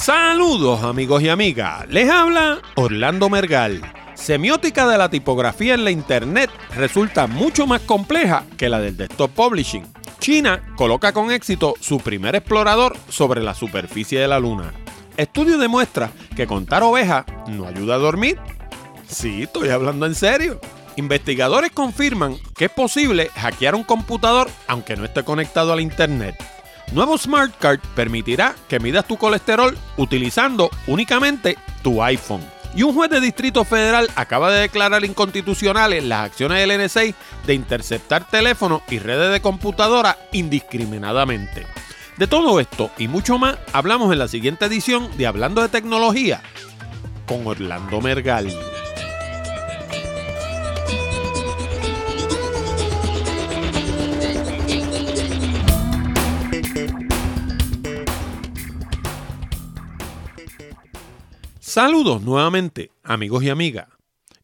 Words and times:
Saludos 0.00 0.82
amigos 0.82 1.22
y 1.22 1.28
amigas, 1.28 1.86
les 1.90 2.08
habla 2.08 2.62
Orlando 2.76 3.28
Mergal. 3.28 3.82
Semiótica 4.14 4.88
de 4.88 4.96
la 4.96 5.10
tipografía 5.10 5.74
en 5.74 5.84
la 5.84 5.90
Internet 5.90 6.50
resulta 6.74 7.26
mucho 7.26 7.66
más 7.66 7.82
compleja 7.82 8.46
que 8.56 8.70
la 8.70 8.80
del 8.80 8.96
desktop 8.96 9.30
publishing. 9.32 9.86
China 10.18 10.62
coloca 10.74 11.12
con 11.12 11.30
éxito 11.30 11.74
su 11.80 11.98
primer 11.98 12.34
explorador 12.34 12.96
sobre 13.10 13.42
la 13.42 13.52
superficie 13.52 14.18
de 14.18 14.26
la 14.26 14.40
Luna. 14.40 14.72
Estudio 15.18 15.58
demuestra 15.58 16.10
que 16.34 16.46
contar 16.46 16.82
ovejas 16.82 17.26
no 17.48 17.66
ayuda 17.66 17.96
a 17.96 17.98
dormir. 17.98 18.38
Sí, 19.06 19.42
estoy 19.42 19.68
hablando 19.68 20.06
en 20.06 20.14
serio. 20.14 20.62
Investigadores 20.96 21.72
confirman 21.72 22.38
que 22.56 22.64
es 22.64 22.70
posible 22.70 23.28
hackear 23.36 23.74
un 23.74 23.84
computador 23.84 24.48
aunque 24.66 24.96
no 24.96 25.04
esté 25.04 25.24
conectado 25.24 25.74
al 25.74 25.80
Internet. 25.82 26.36
Nuevo 26.92 27.16
Smart 27.16 27.56
Card 27.58 27.80
permitirá 27.94 28.56
que 28.68 28.80
midas 28.80 29.06
tu 29.06 29.16
colesterol 29.16 29.76
utilizando 29.96 30.70
únicamente 30.88 31.56
tu 31.82 32.02
iPhone. 32.02 32.44
Y 32.74 32.82
un 32.82 32.94
juez 32.94 33.10
de 33.10 33.20
Distrito 33.20 33.64
Federal 33.64 34.08
acaba 34.16 34.50
de 34.50 34.62
declarar 34.62 35.04
inconstitucionales 35.04 36.04
las 36.04 36.26
acciones 36.26 36.58
del 36.58 36.84
NSA 36.84 37.14
de 37.46 37.54
interceptar 37.54 38.28
teléfonos 38.28 38.82
y 38.90 38.98
redes 38.98 39.32
de 39.32 39.40
computadora 39.40 40.18
indiscriminadamente. 40.32 41.66
De 42.16 42.26
todo 42.26 42.60
esto 42.60 42.90
y 42.98 43.08
mucho 43.08 43.38
más 43.38 43.56
hablamos 43.72 44.12
en 44.12 44.18
la 44.18 44.28
siguiente 44.28 44.66
edición 44.66 45.16
de 45.16 45.26
Hablando 45.26 45.62
de 45.62 45.68
Tecnología 45.68 46.42
con 47.26 47.46
Orlando 47.46 48.00
Mergal. 48.00 48.48
Saludos 61.70 62.22
nuevamente, 62.22 62.90
amigos 63.04 63.44
y 63.44 63.48
amigas, 63.48 63.86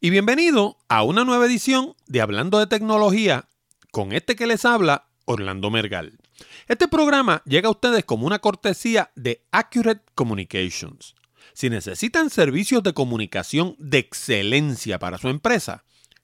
y 0.01 0.11
bienvenido 0.11 0.79
a 0.89 1.03
una 1.03 1.25
nueva 1.25 1.47
edición 1.47 1.97
de 2.07 2.21
Hablando 2.21 2.61
de 2.61 2.69
Tecnología 2.69 3.49
con 3.91 4.13
este 4.13 4.37
que 4.37 4.47
les 4.47 4.65
habla, 4.65 5.09
Orlando 5.25 5.69
Mergal. 5.69 6.21
Este 6.69 6.87
programa 6.87 7.43
llega 7.45 7.67
a 7.67 7.73
ustedes 7.73 8.05
como 8.05 8.29
una 8.29 8.39
cortesía 8.39 9.11
de 9.17 9.45
Accurate 9.51 10.05
Communications. 10.15 11.17
Si 11.53 11.69
necesitan 11.69 12.31
servicios 12.31 12.85
de 12.85 12.95
comunicación 12.95 13.75
de 13.81 13.99
excelencia 13.99 15.01
para 15.01 15.19
su 15.19 15.29
empresa, 15.29 15.83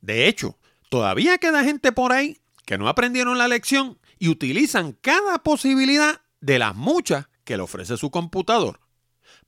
De 0.00 0.28
hecho, 0.28 0.58
todavía 0.88 1.38
queda 1.38 1.64
gente 1.64 1.90
por 1.90 2.12
ahí 2.12 2.38
que 2.66 2.78
no 2.78 2.88
aprendieron 2.88 3.38
la 3.38 3.48
lección 3.48 3.98
y 4.18 4.28
utilizan 4.28 4.92
cada 4.92 5.42
posibilidad 5.42 6.20
de 6.40 6.58
las 6.58 6.76
muchas 6.76 7.28
que 7.44 7.56
le 7.56 7.62
ofrece 7.62 7.96
su 7.96 8.10
computador. 8.10 8.80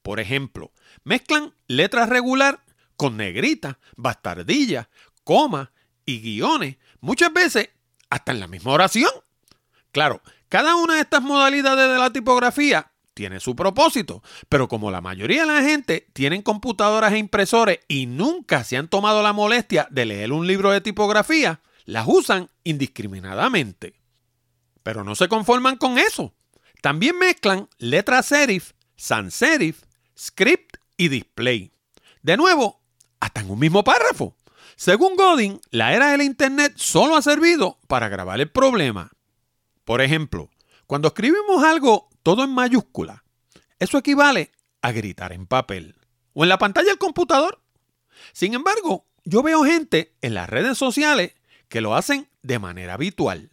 Por 0.02 0.20
ejemplo, 0.20 0.72
mezclan 1.05 1.55
letras 1.67 2.08
regular 2.08 2.64
con 2.96 3.17
negrita, 3.17 3.78
bastardilla, 3.96 4.88
coma 5.22 5.72
y 6.06 6.20
guiones, 6.20 6.76
muchas 7.00 7.32
veces 7.32 7.70
hasta 8.10 8.32
en 8.32 8.40
la 8.40 8.46
misma 8.46 8.72
oración. 8.72 9.10
Claro, 9.93 10.22
cada 10.49 10.76
una 10.76 10.94
de 10.94 11.00
estas 11.00 11.23
modalidades 11.23 11.91
de 11.91 11.99
la 11.99 12.11
tipografía 12.11 12.93
tiene 13.14 13.41
su 13.41 13.55
propósito, 13.56 14.23
pero 14.49 14.69
como 14.69 14.91
la 14.91 15.00
mayoría 15.00 15.46
de 15.46 15.52
la 15.52 15.62
gente 15.62 16.08
tienen 16.12 16.43
computadoras 16.43 17.12
e 17.12 17.19
impresores 17.19 17.81
y 17.88 18.06
nunca 18.06 18.64
se 18.64 18.76
han 18.76 18.88
tomado 18.88 19.23
la 19.23 19.32
molestia 19.32 19.87
de 19.91 20.05
leer 20.05 20.32
un 20.32 20.46
libro 20.46 20.70
de 20.70 20.81
tipografía, 20.81 21.61
las 21.85 22.06
usan 22.08 22.50
indiscriminadamente. 22.64 23.94
Pero 24.82 25.05
no 25.05 25.14
se 25.14 25.29
conforman 25.29 25.76
con 25.76 25.99
eso. 25.99 26.35
También 26.82 27.19
mezclan 27.19 27.69
letras 27.79 28.26
serif, 28.26 28.73
sans 28.96 29.32
serif, 29.32 29.85
script 30.19 30.76
y 30.96 31.08
display. 31.08 31.73
De 32.23 32.37
nuevo, 32.37 32.82
hasta 33.20 33.41
en 33.41 33.50
un 33.50 33.58
mismo 33.58 33.85
párrafo. 33.85 34.37
Según 34.76 35.17
Godin, 35.17 35.61
la 35.70 35.94
era 35.94 36.11
del 36.11 36.23
Internet 36.23 36.75
solo 36.76 37.17
ha 37.17 37.23
servido 37.23 37.79
para 37.87 38.08
grabar 38.08 38.41
el 38.41 38.50
problema. 38.50 39.12
Por 39.84 40.00
ejemplo, 40.00 40.50
cuando 40.86 41.08
escribimos 41.08 41.62
algo 41.62 42.08
todo 42.22 42.44
en 42.44 42.50
mayúscula, 42.50 43.25
eso 43.78 43.98
equivale 43.98 44.52
a 44.82 44.92
gritar 44.92 45.32
en 45.32 45.46
papel 45.46 45.96
o 46.32 46.42
en 46.42 46.48
la 46.48 46.58
pantalla 46.58 46.88
del 46.88 46.98
computador. 46.98 47.62
Sin 48.32 48.54
embargo, 48.54 49.06
yo 49.25 49.42
veo 49.42 49.64
gente 49.64 50.14
en 50.20 50.34
las 50.34 50.48
redes 50.48 50.78
sociales 50.78 51.34
que 51.69 51.81
lo 51.81 51.94
hacen 51.94 52.28
de 52.42 52.58
manera 52.58 52.94
habitual. 52.94 53.50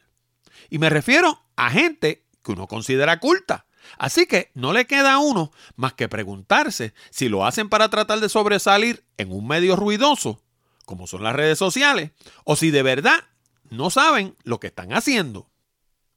Y 0.69 0.79
me 0.79 0.89
refiero 0.89 1.43
a 1.55 1.69
gente 1.69 2.25
que 2.43 2.51
uno 2.51 2.67
considera 2.67 3.19
culta. 3.19 3.65
Así 3.97 4.25
que 4.25 4.51
no 4.53 4.73
le 4.73 4.85
queda 4.85 5.13
a 5.13 5.19
uno 5.19 5.51
más 5.75 5.93
que 5.93 6.07
preguntarse 6.07 6.93
si 7.09 7.29
lo 7.29 7.45
hacen 7.45 7.67
para 7.67 7.89
tratar 7.89 8.19
de 8.19 8.29
sobresalir 8.29 9.03
en 9.17 9.31
un 9.31 9.47
medio 9.47 9.75
ruidoso, 9.75 10.41
como 10.85 11.07
son 11.07 11.23
las 11.23 11.35
redes 11.35 11.57
sociales, 11.57 12.11
o 12.45 12.55
si 12.55 12.71
de 12.71 12.83
verdad 12.83 13.23
no 13.69 13.89
saben 13.89 14.35
lo 14.43 14.59
que 14.59 14.67
están 14.67 14.93
haciendo. 14.93 15.50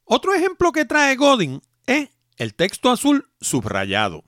Otro 0.05 0.33
ejemplo 0.33 0.71
que 0.71 0.85
trae 0.85 1.15
Godin 1.15 1.61
es 1.87 2.09
el 2.37 2.53
texto 2.53 2.91
azul 2.91 3.29
subrayado. 3.41 4.23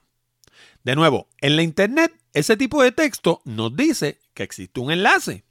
De 0.83 0.95
nuevo, 0.95 1.29
en 1.39 1.55
la 1.55 1.61
Internet 1.61 2.13
ese 2.33 2.57
tipo 2.57 2.81
de 2.81 2.91
texto 2.91 3.41
nos 3.45 3.75
dice 3.75 4.19
que 4.33 4.43
existe 4.43 4.79
un 4.79 4.91
enlace. 4.91 5.43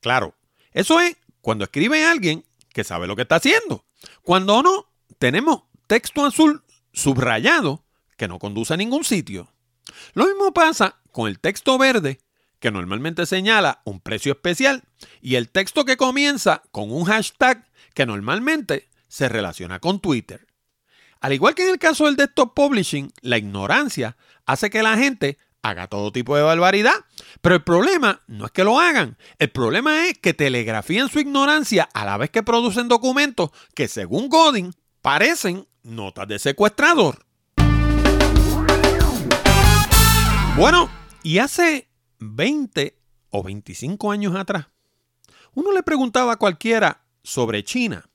Claro, 0.00 0.36
eso 0.72 1.00
es 1.00 1.16
cuando 1.40 1.64
escribe 1.64 2.04
alguien 2.04 2.44
que 2.72 2.84
sabe 2.84 3.06
lo 3.06 3.16
que 3.16 3.22
está 3.22 3.36
haciendo. 3.36 3.84
Cuando 4.22 4.62
no, 4.62 4.90
tenemos 5.18 5.62
texto 5.86 6.24
azul 6.24 6.64
subrayado 6.92 7.84
que 8.16 8.28
no 8.28 8.38
conduce 8.38 8.74
a 8.74 8.76
ningún 8.76 9.04
sitio. 9.04 9.52
Lo 10.14 10.26
mismo 10.26 10.52
pasa 10.52 11.00
con 11.10 11.28
el 11.28 11.38
texto 11.38 11.78
verde, 11.78 12.20
que 12.58 12.70
normalmente 12.70 13.26
señala 13.26 13.82
un 13.84 14.00
precio 14.00 14.32
especial, 14.32 14.84
y 15.20 15.34
el 15.34 15.48
texto 15.48 15.84
que 15.84 15.96
comienza 15.96 16.62
con 16.70 16.90
un 16.90 17.04
hashtag 17.04 17.68
que 17.94 18.06
normalmente 18.06 18.88
se 19.12 19.28
relaciona 19.28 19.78
con 19.78 20.00
Twitter. 20.00 20.46
Al 21.20 21.34
igual 21.34 21.54
que 21.54 21.64
en 21.64 21.68
el 21.68 21.78
caso 21.78 22.06
del 22.06 22.16
desktop 22.16 22.54
publishing, 22.54 23.12
la 23.20 23.36
ignorancia 23.36 24.16
hace 24.46 24.70
que 24.70 24.82
la 24.82 24.96
gente 24.96 25.36
haga 25.60 25.86
todo 25.86 26.12
tipo 26.12 26.34
de 26.34 26.42
barbaridad. 26.42 26.94
Pero 27.42 27.56
el 27.56 27.62
problema 27.62 28.22
no 28.26 28.46
es 28.46 28.52
que 28.52 28.64
lo 28.64 28.80
hagan. 28.80 29.18
El 29.38 29.50
problema 29.50 30.06
es 30.06 30.16
que 30.16 30.32
telegrafían 30.32 31.10
su 31.10 31.20
ignorancia 31.20 31.90
a 31.92 32.06
la 32.06 32.16
vez 32.16 32.30
que 32.30 32.42
producen 32.42 32.88
documentos 32.88 33.50
que, 33.74 33.86
según 33.86 34.30
Godin, 34.30 34.72
parecen 35.02 35.68
notas 35.82 36.26
de 36.26 36.38
secuestrador. 36.38 37.26
Bueno, 40.56 40.90
y 41.22 41.36
hace 41.36 41.86
20 42.18 42.96
o 43.28 43.42
25 43.42 44.10
años 44.10 44.34
atrás, 44.34 44.68
uno 45.52 45.70
le 45.70 45.82
preguntaba 45.82 46.32
a 46.32 46.36
cualquiera 46.36 47.04
sobre 47.22 47.62
China 47.62 48.08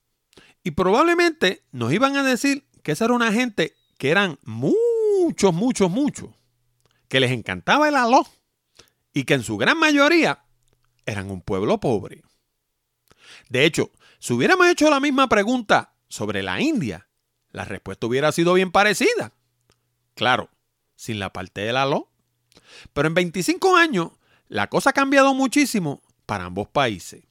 y 0.68 0.72
probablemente 0.72 1.64
nos 1.72 1.94
iban 1.94 2.18
a 2.18 2.24
decir 2.24 2.68
que 2.84 2.92
esa 2.92 3.06
era 3.06 3.14
una 3.14 3.31
gente 3.31 3.78
que 3.98 4.10
eran 4.10 4.38
muchos, 4.44 5.54
muchos, 5.54 5.90
muchos, 5.90 6.31
que 7.08 7.22
les 7.22 7.31
encantaba 7.31 7.88
el 7.88 7.96
aló 7.96 8.28
y 9.14 9.24
que 9.24 9.36
en 9.36 9.44
su 9.44 9.56
gran 9.56 9.80
mayoría 9.80 10.44
eran 11.06 11.31
un 11.31 11.42
pueblo 11.42 11.80
pobre. 11.80 12.22
De 13.48 13.64
hecho, 13.64 13.92
si 14.19 14.34
hubiéramos 14.34 14.68
hecho 14.68 14.90
la 14.90 15.00
misma 15.00 15.30
pregunta 15.30 15.96
sobre 16.10 16.44
la 16.44 16.60
India, 16.60 17.08
la 17.52 17.64
respuesta 17.64 18.08
hubiera 18.08 18.34
sido 18.34 18.54
bien 18.54 18.74
parecida. 18.74 19.31
Claro, 20.16 20.50
sin 20.98 21.18
la 21.18 21.31
parte 21.31 21.62
del 21.62 21.78
aló. 21.78 22.12
Pero 22.92 23.08
en 23.08 23.14
25 23.14 23.78
años, 23.78 24.12
la 24.50 24.68
cosa 24.68 24.90
ha 24.90 24.94
cambiado 24.94 25.34
muchísimo 25.34 26.02
para 26.25 26.44
ambos 26.44 26.68
países, 26.68 27.24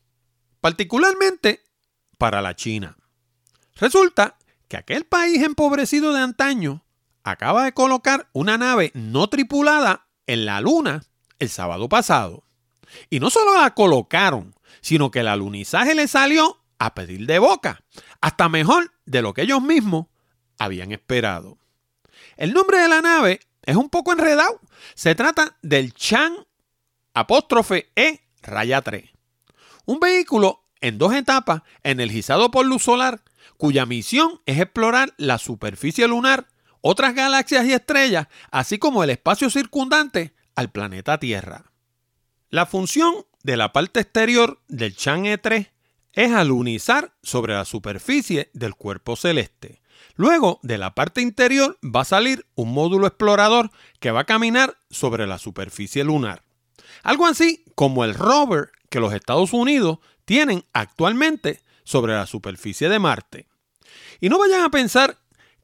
particularmente 0.63 1.65
para 2.17 2.41
la 2.41 2.57
China. 2.57 2.97
Resulta 3.77 4.37
que 4.69 4.77
aquel 4.77 5.05
país 5.05 5.43
empobrecido 5.43 6.13
de 6.13 6.21
antaño 6.21 6.85
acaba 7.25 7.65
de 7.65 7.73
colocar 7.73 8.29
una 8.33 8.57
nave 8.59 8.91
no 8.95 9.29
tripulada 9.29 10.07
en 10.27 10.47
la 10.47 10.61
Luna 10.61 11.05
el 11.39 11.49
sábado 11.49 11.89
pasado. 11.89 12.45
Y 13.11 13.21
no 13.21 13.31
solo 13.31 13.61
la 13.61 13.75
colocaron, 13.75 14.55
sino 14.81 15.11
que 15.11 15.21
el 15.21 15.29
alunizaje 15.29 15.95
le 15.95 16.09
salió 16.09 16.59
a 16.79 16.95
pedir 16.95 17.27
de 17.27 17.39
boca, 17.39 17.83
hasta 18.21 18.49
mejor 18.49 18.93
de 19.05 19.23
lo 19.23 19.35
que 19.35 19.43
ellos 19.43 19.63
mismos 19.63 20.07
habían 20.59 20.93
esperado. 20.93 21.59
El 22.37 22.53
nombre 22.53 22.79
de 22.79 22.89
la 22.89 23.03
nave 23.03 23.41
es 23.63 23.77
un 23.77 23.91
poco 23.91 24.13
enredado. 24.13 24.61
Se 24.95 25.15
trata 25.15 25.57
del 25.63 25.93
Chan 25.93 26.35
apóstrofe 27.15 27.91
E 27.97 28.21
raya 28.43 28.83
3. 28.83 29.11
Un 29.87 30.01
vehículo 30.01 30.63
en 30.81 30.99
dos 30.99 31.15
etapas 31.15 31.63
energizado 31.83 32.51
por 32.51 32.67
luz 32.67 32.83
solar 32.83 33.23
cuya 33.57 33.87
misión 33.87 34.41
es 34.47 34.61
explorar 34.61 35.15
la 35.17 35.39
superficie 35.39 36.07
lunar, 36.09 36.49
otras 36.81 37.15
galaxias 37.15 37.67
y 37.67 37.73
estrellas, 37.73 38.29
así 38.51 38.79
como 38.79 39.03
el 39.03 39.11
espacio 39.11 39.51
circundante 39.51 40.35
al 40.55 40.71
planeta 40.71 41.19
Tierra. 41.19 41.73
La 42.51 42.67
función 42.67 43.15
de 43.43 43.57
la 43.57 43.73
parte 43.73 44.01
exterior 44.01 44.61
del 44.69 44.95
Chan 44.95 45.25
E3 45.25 45.71
es 46.13 46.33
alunizar 46.33 47.15
sobre 47.23 47.55
la 47.55 47.65
superficie 47.65 48.51
del 48.55 48.75
cuerpo 48.75 49.17
celeste. 49.17 49.83
Luego, 50.15 50.61
de 50.63 50.79
la 50.79 50.95
parte 50.95 51.21
interior 51.21 51.79
va 51.85 52.01
a 52.01 52.07
salir 52.07 52.47
un 52.55 52.73
módulo 52.73 53.07
explorador 53.07 53.71
que 54.01 54.11
va 54.11 54.21
a 54.21 54.25
caminar 54.25 54.79
sobre 54.91 55.27
la 55.27 55.39
superficie 55.39 56.05
lunar. 56.05 56.43
Algo 57.03 57.27
así 57.27 57.65
como 57.75 58.05
el 58.05 58.15
rover 58.15 58.71
que 58.89 59.01
los 59.01 59.13
Estados 59.13 59.53
Unidos 59.53 59.99
tienen 60.25 60.65
actualmente 60.73 61.61
sobre 61.87 62.13
la 62.13 62.27
superficie 62.27 62.91
de 62.91 62.99
Marte. 62.99 63.47
Y 64.21 64.29
no 64.29 64.39
vayan 64.39 64.63
a 64.63 64.71
pensar 64.71 65.17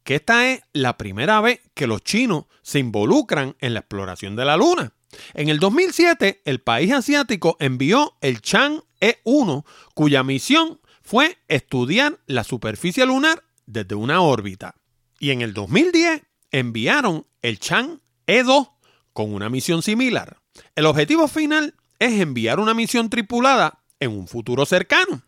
que 0.04 0.14
esta 0.14 0.50
es 0.50 0.62
la 0.72 0.96
primera 0.96 1.40
vez 1.40 1.60
que 1.74 1.86
los 1.86 2.02
chinos 2.02 2.46
se 2.62 2.78
involucran 2.78 3.56
en 3.60 3.74
la 3.74 3.80
exploración 3.80 4.36
de 4.36 4.44
la 4.44 4.56
Luna. 4.56 4.94
En 5.34 5.48
el 5.48 5.58
2007, 5.58 6.42
el 6.44 6.60
país 6.60 6.92
asiático 6.92 7.56
envió 7.60 8.16
el 8.20 8.40
Chang 8.40 8.80
E1, 9.00 9.64
cuya 9.94 10.22
misión 10.22 10.80
fue 11.02 11.38
estudiar 11.48 12.18
la 12.26 12.44
superficie 12.44 13.04
lunar 13.04 13.42
desde 13.66 13.96
una 13.96 14.22
órbita. 14.22 14.76
Y 15.18 15.30
en 15.30 15.42
el 15.42 15.52
2010 15.52 16.22
enviaron 16.52 17.26
el 17.42 17.58
Chang 17.58 17.98
E2 18.26 18.70
con 19.12 19.34
una 19.34 19.50
misión 19.50 19.82
similar. 19.82 20.38
El 20.76 20.86
objetivo 20.86 21.28
final 21.28 21.74
es 21.98 22.20
enviar 22.20 22.60
una 22.60 22.74
misión 22.74 23.10
tripulada 23.10 23.82
en 24.00 24.12
un 24.12 24.28
futuro 24.28 24.64
cercano. 24.66 25.22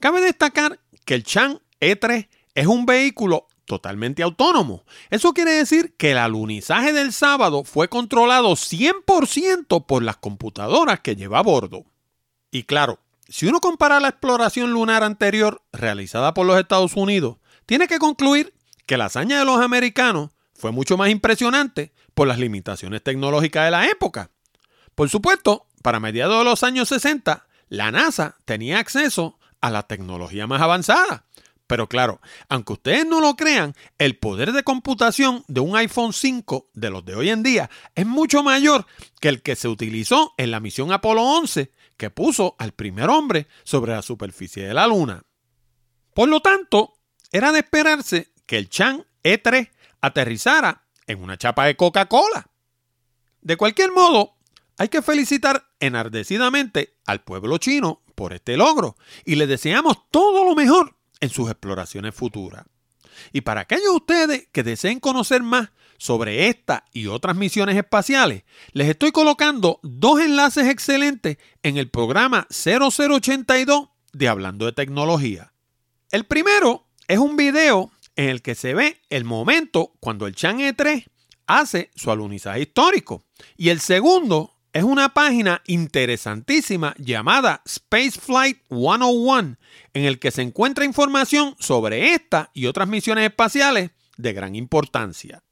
Cabe 0.00 0.20
destacar 0.20 0.80
que 1.04 1.14
el 1.14 1.24
Chang 1.24 1.58
E3 1.80 2.28
es 2.54 2.66
un 2.66 2.86
vehículo 2.86 3.48
totalmente 3.64 4.22
autónomo. 4.22 4.84
Eso 5.10 5.32
quiere 5.32 5.52
decir 5.52 5.94
que 5.96 6.12
el 6.12 6.18
alunizaje 6.18 6.92
del 6.92 7.12
sábado 7.12 7.64
fue 7.64 7.88
controlado 7.88 8.52
100% 8.52 9.86
por 9.86 10.02
las 10.02 10.16
computadoras 10.16 11.00
que 11.00 11.16
lleva 11.16 11.40
a 11.40 11.42
bordo. 11.42 11.84
Y 12.50 12.62
claro, 12.64 13.00
si 13.28 13.46
uno 13.46 13.60
compara 13.60 14.00
la 14.00 14.08
exploración 14.08 14.72
lunar 14.72 15.04
anterior 15.04 15.62
realizada 15.72 16.32
por 16.32 16.46
los 16.46 16.58
Estados 16.58 16.94
Unidos, 16.94 17.36
tiene 17.66 17.86
que 17.86 17.98
concluir 17.98 18.54
que 18.86 18.96
la 18.96 19.04
hazaña 19.06 19.38
de 19.38 19.44
los 19.44 19.60
americanos 19.60 20.30
fue 20.54 20.72
mucho 20.72 20.96
más 20.96 21.10
impresionante 21.10 21.92
por 22.14 22.26
las 22.26 22.38
limitaciones 22.38 23.02
tecnológicas 23.02 23.66
de 23.66 23.70
la 23.70 23.86
época. 23.86 24.30
Por 24.94 25.10
supuesto, 25.10 25.66
para 25.82 26.00
mediados 26.00 26.38
de 26.38 26.44
los 26.44 26.62
años 26.62 26.88
60, 26.88 27.46
la 27.68 27.90
NASA 27.90 28.38
tenía 28.46 28.78
acceso 28.78 29.37
a 29.60 29.70
la 29.70 29.84
tecnología 29.84 30.46
más 30.46 30.60
avanzada. 30.60 31.26
Pero 31.68 31.86
claro, 31.86 32.20
aunque 32.48 32.72
ustedes 32.72 33.06
no 33.06 33.20
lo 33.20 33.36
crean, 33.36 33.74
el 33.98 34.16
poder 34.16 34.52
de 34.52 34.62
computación 34.62 35.44
de 35.48 35.60
un 35.60 35.76
iPhone 35.76 36.14
5 36.14 36.70
de 36.72 36.90
los 36.90 37.04
de 37.04 37.14
hoy 37.14 37.28
en 37.28 37.42
día 37.42 37.68
es 37.94 38.06
mucho 38.06 38.42
mayor 38.42 38.86
que 39.20 39.28
el 39.28 39.42
que 39.42 39.54
se 39.54 39.68
utilizó 39.68 40.32
en 40.38 40.50
la 40.50 40.60
misión 40.60 40.92
Apolo 40.92 41.22
11, 41.22 41.70
que 41.98 42.08
puso 42.08 42.56
al 42.58 42.72
primer 42.72 43.10
hombre 43.10 43.48
sobre 43.64 43.92
la 43.92 44.00
superficie 44.00 44.66
de 44.66 44.72
la 44.72 44.86
Luna. 44.86 45.22
Por 46.14 46.30
lo 46.30 46.40
tanto, 46.40 46.94
era 47.32 47.52
de 47.52 47.58
esperarse 47.58 48.32
que 48.46 48.56
el 48.56 48.70
Chan 48.70 49.04
E3 49.22 49.68
aterrizara 50.00 50.86
en 51.06 51.22
una 51.22 51.36
chapa 51.36 51.66
de 51.66 51.76
Coca-Cola. 51.76 52.50
De 53.42 53.56
cualquier 53.58 53.92
modo, 53.92 54.36
hay 54.78 54.88
que 54.88 55.02
felicitar 55.02 55.68
enardecidamente 55.80 56.96
al 57.04 57.20
pueblo 57.20 57.58
chino 57.58 58.00
por 58.18 58.32
este 58.32 58.56
logro 58.56 58.96
y 59.24 59.36
le 59.36 59.46
deseamos 59.46 60.10
todo 60.10 60.44
lo 60.44 60.56
mejor 60.56 60.96
en 61.20 61.30
sus 61.30 61.48
exploraciones 61.48 62.16
futuras. 62.16 62.64
Y 63.32 63.42
para 63.42 63.60
aquellos 63.60 63.84
de 63.84 63.90
ustedes 63.90 64.48
que 64.50 64.64
deseen 64.64 64.98
conocer 64.98 65.44
más 65.44 65.70
sobre 65.98 66.48
esta 66.48 66.84
y 66.92 67.06
otras 67.06 67.36
misiones 67.36 67.76
espaciales, 67.76 68.42
les 68.72 68.88
estoy 68.88 69.12
colocando 69.12 69.78
dos 69.84 70.20
enlaces 70.20 70.66
excelentes 70.66 71.38
en 71.62 71.76
el 71.76 71.90
programa 71.90 72.48
0082 72.50 73.88
de 74.12 74.28
Hablando 74.28 74.66
de 74.66 74.72
Tecnología. 74.72 75.52
El 76.10 76.24
primero 76.24 76.88
es 77.06 77.18
un 77.18 77.36
video 77.36 77.92
en 78.16 78.30
el 78.30 78.42
que 78.42 78.56
se 78.56 78.74
ve 78.74 79.00
el 79.10 79.24
momento 79.24 79.92
cuando 80.00 80.26
el 80.26 80.34
Chan 80.34 80.58
E3 80.58 81.06
hace 81.46 81.92
su 81.94 82.10
alunizaje 82.10 82.62
histórico. 82.62 83.22
Y 83.56 83.68
el 83.68 83.78
segundo 83.78 84.57
es 84.78 84.84
una 84.84 85.12
página 85.12 85.60
interesantísima 85.66 86.94
llamada 86.98 87.62
Spaceflight 87.68 88.58
101, 88.68 89.56
en 89.92 90.04
el 90.04 90.20
que 90.20 90.30
se 90.30 90.42
encuentra 90.42 90.84
información 90.84 91.56
sobre 91.58 92.12
esta 92.12 92.50
y 92.54 92.66
otras 92.66 92.86
misiones 92.86 93.24
espaciales 93.24 93.90
de 94.16 94.32
gran 94.32 94.54
importancia. 94.54 95.42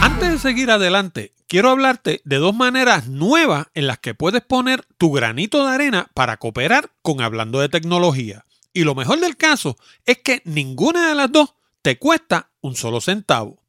Antes 0.00 0.30
de 0.30 0.38
seguir 0.38 0.70
adelante, 0.70 1.32
quiero 1.48 1.70
hablarte 1.70 2.20
de 2.24 2.36
dos 2.36 2.54
maneras 2.54 3.08
nuevas 3.08 3.66
en 3.74 3.88
las 3.88 3.98
que 3.98 4.14
puedes 4.14 4.42
poner 4.42 4.86
tu 4.96 5.10
granito 5.10 5.66
de 5.66 5.72
arena 5.72 6.12
para 6.14 6.36
cooperar 6.36 6.92
con 7.02 7.22
Hablando 7.22 7.58
de 7.58 7.68
Tecnología. 7.68 8.44
Y 8.72 8.84
lo 8.84 8.94
mejor 8.94 9.18
del 9.18 9.36
caso 9.36 9.76
es 10.06 10.18
que 10.18 10.42
ninguna 10.44 11.08
de 11.08 11.16
las 11.16 11.32
dos 11.32 11.54
te 11.82 11.98
cuesta 11.98 12.52
un 12.60 12.76
solo 12.76 13.00
centavo. 13.00 13.63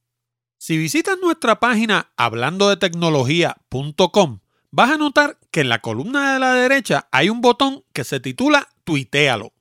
Si 0.58 0.78
visitas 0.78 1.18
nuestra 1.22 1.60
página 1.60 2.12
hablando 2.18 2.70
de 2.70 2.78
tecnología.com, 2.78 4.40
vas 4.72 4.92
a 4.92 4.98
notar 4.98 5.38
que 5.52 5.62
en 5.62 5.70
la 5.70 5.82
columna 5.82 6.34
de 6.34 6.40
la 6.40 6.54
derecha 6.54 7.08
hay 7.12 7.30
un 7.30 7.42
botón 7.42 7.84
que 7.94 8.04
se 8.04 8.20
titula 8.20 8.70
Tuitealo. 8.84 9.54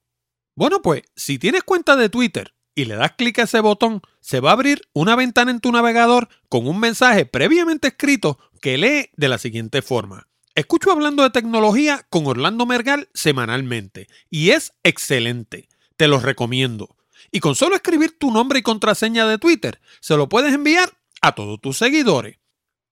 Bueno, 0.54 0.82
pues 0.82 1.02
si 1.16 1.38
tienes 1.38 1.64
cuenta 1.64 1.96
de 1.96 2.08
Twitter 2.08 2.54
y 2.74 2.84
le 2.84 2.94
das 2.96 3.12
clic 3.12 3.38
a 3.38 3.42
ese 3.42 3.60
botón, 3.60 4.02
se 4.20 4.40
va 4.40 4.50
a 4.50 4.52
abrir 4.54 4.82
una 4.92 5.16
ventana 5.16 5.50
en 5.50 5.60
tu 5.60 5.72
navegador 5.72 6.28
con 6.48 6.66
un 6.66 6.78
mensaje 6.78 7.26
previamente 7.26 7.88
escrito 7.88 8.38
que 8.60 8.78
lee 8.78 9.10
de 9.16 9.28
la 9.28 9.38
siguiente 9.38 9.82
forma. 9.82 10.28
Escucho 10.54 10.92
hablando 10.92 11.24
de 11.24 11.30
tecnología 11.30 12.06
con 12.08 12.26
Orlando 12.26 12.64
Mergal 12.66 13.08
semanalmente 13.14 14.06
y 14.30 14.50
es 14.50 14.72
excelente. 14.84 15.68
Te 15.96 16.06
lo 16.06 16.20
recomiendo. 16.20 16.96
Y 17.34 17.40
con 17.40 17.56
solo 17.56 17.74
escribir 17.74 18.16
tu 18.16 18.30
nombre 18.30 18.60
y 18.60 18.62
contraseña 18.62 19.26
de 19.26 19.38
Twitter, 19.38 19.80
se 19.98 20.16
lo 20.16 20.28
puedes 20.28 20.54
enviar 20.54 20.96
a 21.20 21.34
todos 21.34 21.60
tus 21.60 21.76
seguidores. 21.76 22.38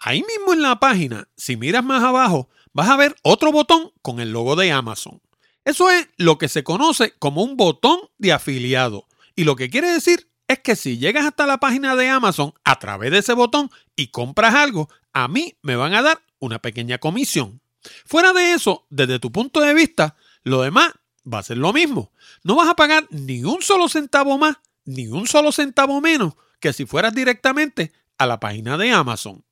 Ahí 0.01 0.25
mismo 0.25 0.53
en 0.53 0.63
la 0.63 0.81
página, 0.81 1.29
si 1.37 1.57
miras 1.57 1.85
más 1.85 2.03
abajo, 2.03 2.49
vas 2.73 2.89
a 2.89 2.97
ver 2.97 3.15
otro 3.23 3.53
botón 3.53 3.93
con 4.03 4.19
el 4.19 4.33
logo 4.33 4.57
de 4.57 4.73
Amazon. 4.73 5.23
Eso 5.65 5.91
es 5.91 6.09
lo 6.17 6.39
que 6.39 6.49
se 6.49 6.65
conoce 6.65 7.15
como 7.21 7.45
un 7.45 7.57
botón 7.57 8.01
de 8.19 8.33
afiliado. 8.33 9.07
Y 9.37 9.45
lo 9.45 9.55
que 9.55 9.71
quiere 9.71 9.93
decir 9.93 10.29
es 10.49 10.59
que 10.59 10.75
si 10.75 10.99
llegas 10.99 11.25
hasta 11.25 11.47
la 11.47 11.59
página 11.59 11.95
de 11.95 12.09
Amazon 12.09 12.53
a 12.65 12.81
través 12.81 13.13
de 13.13 13.19
ese 13.19 13.35
botón 13.35 13.71
y 13.95 14.09
compras 14.09 14.57
algo, 14.57 14.89
a 15.13 15.29
mí 15.29 15.55
me 15.63 15.77
van 15.77 15.95
a 15.95 16.03
dar 16.03 16.21
una 16.41 16.59
pequeña 16.59 16.99
comisión. 16.99 17.61
Fuera 18.07 18.33
de 18.33 18.55
eso, 18.55 18.89
desde 18.91 19.21
tu 19.21 19.31
punto 19.31 19.61
de 19.61 19.73
vista, 19.73 20.17
lo 20.43 20.63
demás 20.63 20.91
va 21.31 21.39
a 21.39 21.43
ser 21.43 21.59
lo 21.59 21.73
mismo. 21.73 22.13
No 22.43 22.57
vas 22.57 22.69
a 22.69 22.77
pagar 22.77 23.07
ni 23.11 23.45
un 23.45 23.63
solo 23.63 23.89
centavo 23.89 24.39
más, 24.39 24.57
ni 24.85 25.07
un 25.09 25.27
solo 25.27 25.53
centavo 25.53 26.01
menos 26.01 26.35
que 26.61 26.73
si 26.73 26.87
fueras 26.87 27.15
directamente 27.15 27.93
a 28.19 28.27
la 28.27 28.41
página 28.41 28.79
de 28.79 28.93
Amazon. 28.93 29.45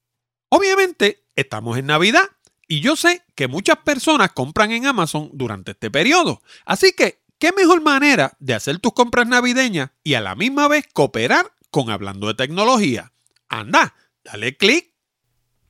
Obviamente, 0.48 1.24
estamos 1.36 1.78
en 1.78 1.86
Navidad 1.86 2.24
y 2.66 2.80
yo 2.80 2.96
sé 2.96 3.24
que 3.34 3.48
muchas 3.48 3.78
personas 3.78 4.32
compran 4.32 4.72
en 4.72 4.86
Amazon 4.86 5.30
durante 5.32 5.72
este 5.72 5.90
periodo. 5.90 6.42
Así 6.64 6.92
que, 6.92 7.22
¿qué 7.38 7.52
mejor 7.52 7.82
manera 7.82 8.36
de 8.38 8.54
hacer 8.54 8.78
tus 8.78 8.92
compras 8.92 9.26
navideñas 9.26 9.90
y 10.04 10.14
a 10.14 10.20
la 10.20 10.34
misma 10.34 10.68
vez 10.68 10.86
cooperar 10.92 11.52
con 11.70 11.90
Hablando 11.90 12.28
de 12.28 12.34
Tecnología? 12.34 13.12
Anda, 13.48 13.94
dale 14.24 14.56
clic. 14.56 14.92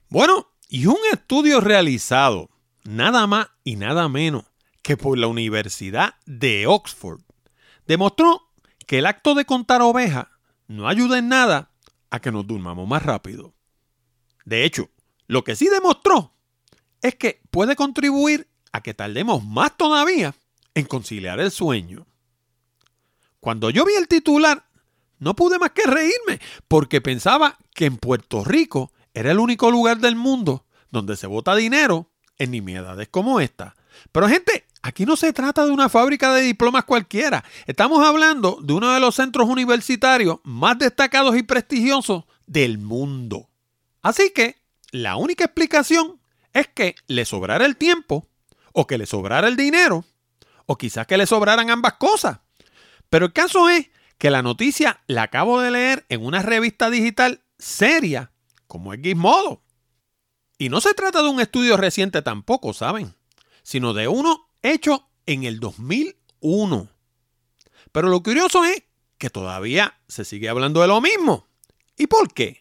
Bueno, 0.08 0.50
y 0.68 0.86
un 0.86 0.98
estudio 1.12 1.60
realizado, 1.60 2.50
nada 2.84 3.26
más 3.26 3.48
y 3.64 3.76
nada 3.76 4.08
menos 4.08 4.49
que 4.82 4.96
por 4.96 5.18
la 5.18 5.26
Universidad 5.26 6.14
de 6.26 6.66
Oxford 6.66 7.20
demostró 7.86 8.48
que 8.86 8.98
el 8.98 9.06
acto 9.06 9.34
de 9.34 9.44
contar 9.44 9.82
ovejas 9.82 10.26
no 10.68 10.88
ayuda 10.88 11.18
en 11.18 11.28
nada 11.28 11.70
a 12.10 12.20
que 12.20 12.32
nos 12.32 12.46
durmamos 12.46 12.88
más 12.88 13.02
rápido. 13.02 13.54
De 14.44 14.64
hecho, 14.64 14.90
lo 15.26 15.44
que 15.44 15.56
sí 15.56 15.68
demostró 15.68 16.34
es 17.02 17.14
que 17.14 17.40
puede 17.50 17.76
contribuir 17.76 18.48
a 18.72 18.82
que 18.82 18.94
tardemos 18.94 19.44
más 19.44 19.76
todavía 19.76 20.34
en 20.74 20.86
conciliar 20.86 21.40
el 21.40 21.50
sueño. 21.50 22.06
Cuando 23.40 23.70
yo 23.70 23.84
vi 23.84 23.94
el 23.94 24.08
titular, 24.08 24.66
no 25.18 25.34
pude 25.34 25.58
más 25.58 25.70
que 25.70 25.84
reírme, 25.84 26.40
porque 26.68 27.00
pensaba 27.00 27.58
que 27.74 27.86
en 27.86 27.96
Puerto 27.96 28.44
Rico 28.44 28.92
era 29.14 29.30
el 29.30 29.38
único 29.38 29.70
lugar 29.70 29.98
del 29.98 30.16
mundo 30.16 30.66
donde 30.90 31.16
se 31.16 31.26
vota 31.26 31.54
dinero 31.54 32.10
en 32.38 32.50
nimiedades 32.50 33.08
como 33.08 33.40
esta. 33.40 33.76
Pero 34.12 34.28
gente, 34.28 34.66
aquí 34.82 35.06
no 35.06 35.16
se 35.16 35.32
trata 35.32 35.64
de 35.64 35.72
una 35.72 35.88
fábrica 35.88 36.32
de 36.32 36.42
diplomas 36.42 36.84
cualquiera. 36.84 37.44
Estamos 37.66 38.06
hablando 38.06 38.58
de 38.62 38.74
uno 38.74 38.92
de 38.92 39.00
los 39.00 39.14
centros 39.14 39.48
universitarios 39.48 40.38
más 40.44 40.78
destacados 40.78 41.36
y 41.36 41.42
prestigiosos 41.42 42.24
del 42.46 42.78
mundo. 42.78 43.48
Así 44.02 44.30
que 44.34 44.62
la 44.90 45.16
única 45.16 45.44
explicación 45.44 46.20
es 46.52 46.68
que 46.68 46.94
le 47.06 47.24
sobrara 47.24 47.66
el 47.66 47.76
tiempo, 47.76 48.28
o 48.72 48.86
que 48.86 48.98
le 48.98 49.06
sobrara 49.06 49.48
el 49.48 49.56
dinero, 49.56 50.04
o 50.66 50.76
quizás 50.76 51.06
que 51.06 51.16
le 51.16 51.26
sobraran 51.26 51.70
ambas 51.70 51.94
cosas. 51.94 52.40
Pero 53.08 53.26
el 53.26 53.32
caso 53.32 53.68
es 53.68 53.90
que 54.18 54.30
la 54.30 54.42
noticia 54.42 55.00
la 55.06 55.22
acabo 55.24 55.60
de 55.60 55.70
leer 55.70 56.06
en 56.08 56.24
una 56.24 56.42
revista 56.42 56.90
digital 56.90 57.42
seria 57.58 58.32
como 58.66 58.94
es 58.94 59.00
Gizmodo. 59.02 59.62
Y 60.58 60.68
no 60.68 60.80
se 60.80 60.94
trata 60.94 61.22
de 61.22 61.28
un 61.28 61.40
estudio 61.40 61.76
reciente 61.76 62.22
tampoco, 62.22 62.72
¿saben? 62.72 63.14
Sino 63.62 63.94
de 63.94 64.08
uno 64.08 64.49
hecho 64.62 65.08
en 65.26 65.44
el 65.44 65.60
2001. 65.60 66.88
Pero 67.92 68.08
lo 68.08 68.22
curioso 68.22 68.64
es 68.64 68.82
que 69.18 69.30
todavía 69.30 69.98
se 70.08 70.24
sigue 70.24 70.48
hablando 70.48 70.80
de 70.80 70.88
lo 70.88 71.00
mismo. 71.00 71.46
¿Y 71.96 72.06
por 72.06 72.32
qué? 72.32 72.60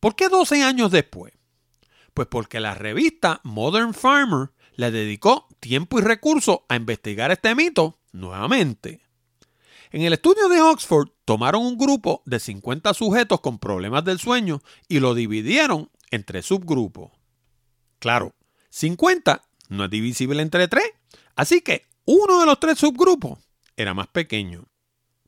¿Por 0.00 0.16
qué 0.16 0.28
12 0.28 0.62
años 0.62 0.90
después? 0.90 1.32
Pues 2.14 2.28
porque 2.28 2.60
la 2.60 2.74
revista 2.74 3.40
Modern 3.44 3.94
Farmer 3.94 4.50
le 4.74 4.90
dedicó 4.90 5.48
tiempo 5.60 5.98
y 5.98 6.02
recursos 6.02 6.60
a 6.68 6.76
investigar 6.76 7.30
este 7.30 7.54
mito 7.54 7.98
nuevamente. 8.12 9.00
En 9.90 10.02
el 10.02 10.14
estudio 10.14 10.48
de 10.48 10.60
Oxford 10.60 11.10
tomaron 11.26 11.66
un 11.66 11.76
grupo 11.76 12.22
de 12.24 12.40
50 12.40 12.94
sujetos 12.94 13.40
con 13.40 13.58
problemas 13.58 14.04
del 14.04 14.18
sueño 14.18 14.62
y 14.88 15.00
lo 15.00 15.14
dividieron 15.14 15.90
entre 16.10 16.42
subgrupos. 16.42 17.12
Claro, 17.98 18.34
50 18.70 19.42
no 19.68 19.84
es 19.84 19.90
divisible 19.90 20.40
entre 20.40 20.66
3, 20.66 20.82
así 21.36 21.60
que 21.60 21.86
uno 22.04 22.40
de 22.40 22.46
los 22.46 22.58
tres 22.60 22.78
subgrupos 22.78 23.38
era 23.76 23.94
más 23.94 24.08
pequeño. 24.08 24.64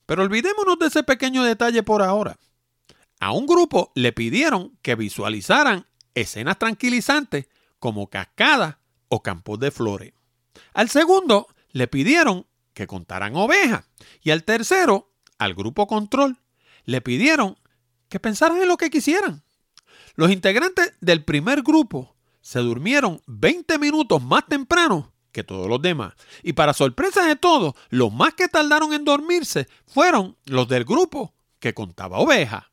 Pero 0.07 0.23
olvidémonos 0.23 0.79
de 0.79 0.87
ese 0.87 1.03
pequeño 1.03 1.45
detalle 1.45 1.83
por 1.83 2.03
ahora. 2.03 2.37
A 3.21 3.33
un 3.33 3.47
grupo 3.47 3.93
le 3.95 4.13
pidieron 4.13 4.77
que 4.83 4.97
visualizaran 4.97 5.87
escenas 6.15 6.59
tranquilizantes 6.59 7.47
como 7.79 8.09
cascadas 8.09 8.77
o 9.09 9.23
campos 9.23 9.59
de 9.61 9.71
flores. 9.71 10.13
Al 10.75 10.91
segundo 10.91 11.49
le 11.71 11.89
pidieron 11.89 12.47
que 12.75 12.87
contaran 12.87 13.35
ovejas. 13.37 13.85
Y 14.21 14.31
al 14.31 14.45
tercero, 14.45 15.13
al 15.39 15.55
grupo 15.55 15.87
control, 15.87 16.39
le 16.85 17.01
pidieron 17.01 17.57
que 18.09 18.21
pensaran 18.21 18.61
en 18.61 18.69
lo 18.69 18.77
que 18.77 18.91
quisieran. 18.91 19.43
Los 20.17 20.31
integrantes 20.31 20.93
del 21.01 21.25
primer 21.25 21.63
grupo 21.63 22.15
se 22.41 22.59
durmieron 22.59 23.23
20 23.27 23.79
minutos 23.79 24.23
más 24.23 24.47
temprano 24.47 25.14
que 25.35 25.45
todos 25.45 25.69
los 25.69 25.83
demás. 25.83 26.15
Y 26.43 26.55
para 26.55 26.73
sorpresa 26.73 27.27
de 27.27 27.37
todos, 27.37 27.75
los 27.91 28.11
más 28.11 28.33
que 28.33 28.49
tardaron 28.49 28.95
en 28.95 29.05
dormirse 29.05 29.69
fueron 29.87 30.39
los 30.47 30.67
del 30.69 30.85
grupo 30.85 31.35
que 31.59 31.75
contaba 31.75 32.19
ovejas. 32.19 32.65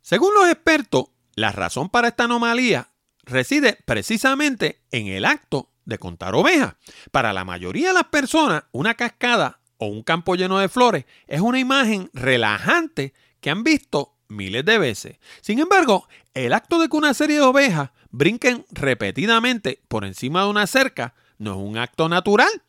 Según 0.00 0.32
los 0.34 0.48
expertos, 0.48 1.06
la 1.34 1.52
razón 1.52 1.90
para 1.90 2.08
esta 2.08 2.24
anomalía 2.24 2.88
reside 3.24 3.78
precisamente 3.84 4.80
en 4.92 5.08
el 5.08 5.24
acto 5.24 5.70
de 5.84 5.98
contar 5.98 6.34
ovejas. 6.34 6.76
Para 7.10 7.32
la 7.32 7.44
mayoría 7.44 7.88
de 7.88 7.94
las 7.94 8.04
personas, 8.04 8.64
una 8.72 8.94
cascada 8.94 9.60
o 9.76 9.86
un 9.86 10.02
campo 10.02 10.36
lleno 10.36 10.58
de 10.58 10.68
flores 10.68 11.04
es 11.26 11.40
una 11.40 11.58
imagen 11.58 12.08
relajante 12.14 13.12
que 13.40 13.50
han 13.50 13.64
visto 13.64 14.14
miles 14.28 14.64
de 14.64 14.78
veces. 14.78 15.18
Sin 15.40 15.58
embargo, 15.58 16.06
el 16.34 16.52
acto 16.52 16.78
de 16.78 16.88
que 16.88 16.96
una 16.96 17.14
serie 17.14 17.36
de 17.36 17.42
ovejas 17.42 17.90
brinquen 18.10 18.64
repetidamente 18.70 19.82
por 19.88 20.04
encima 20.04 20.44
de 20.44 20.50
una 20.50 20.66
cerca 20.68 21.14
no 21.38 21.52
es 21.52 21.56
un 21.58 21.78
acto 21.78 22.08
natural. 22.08 22.62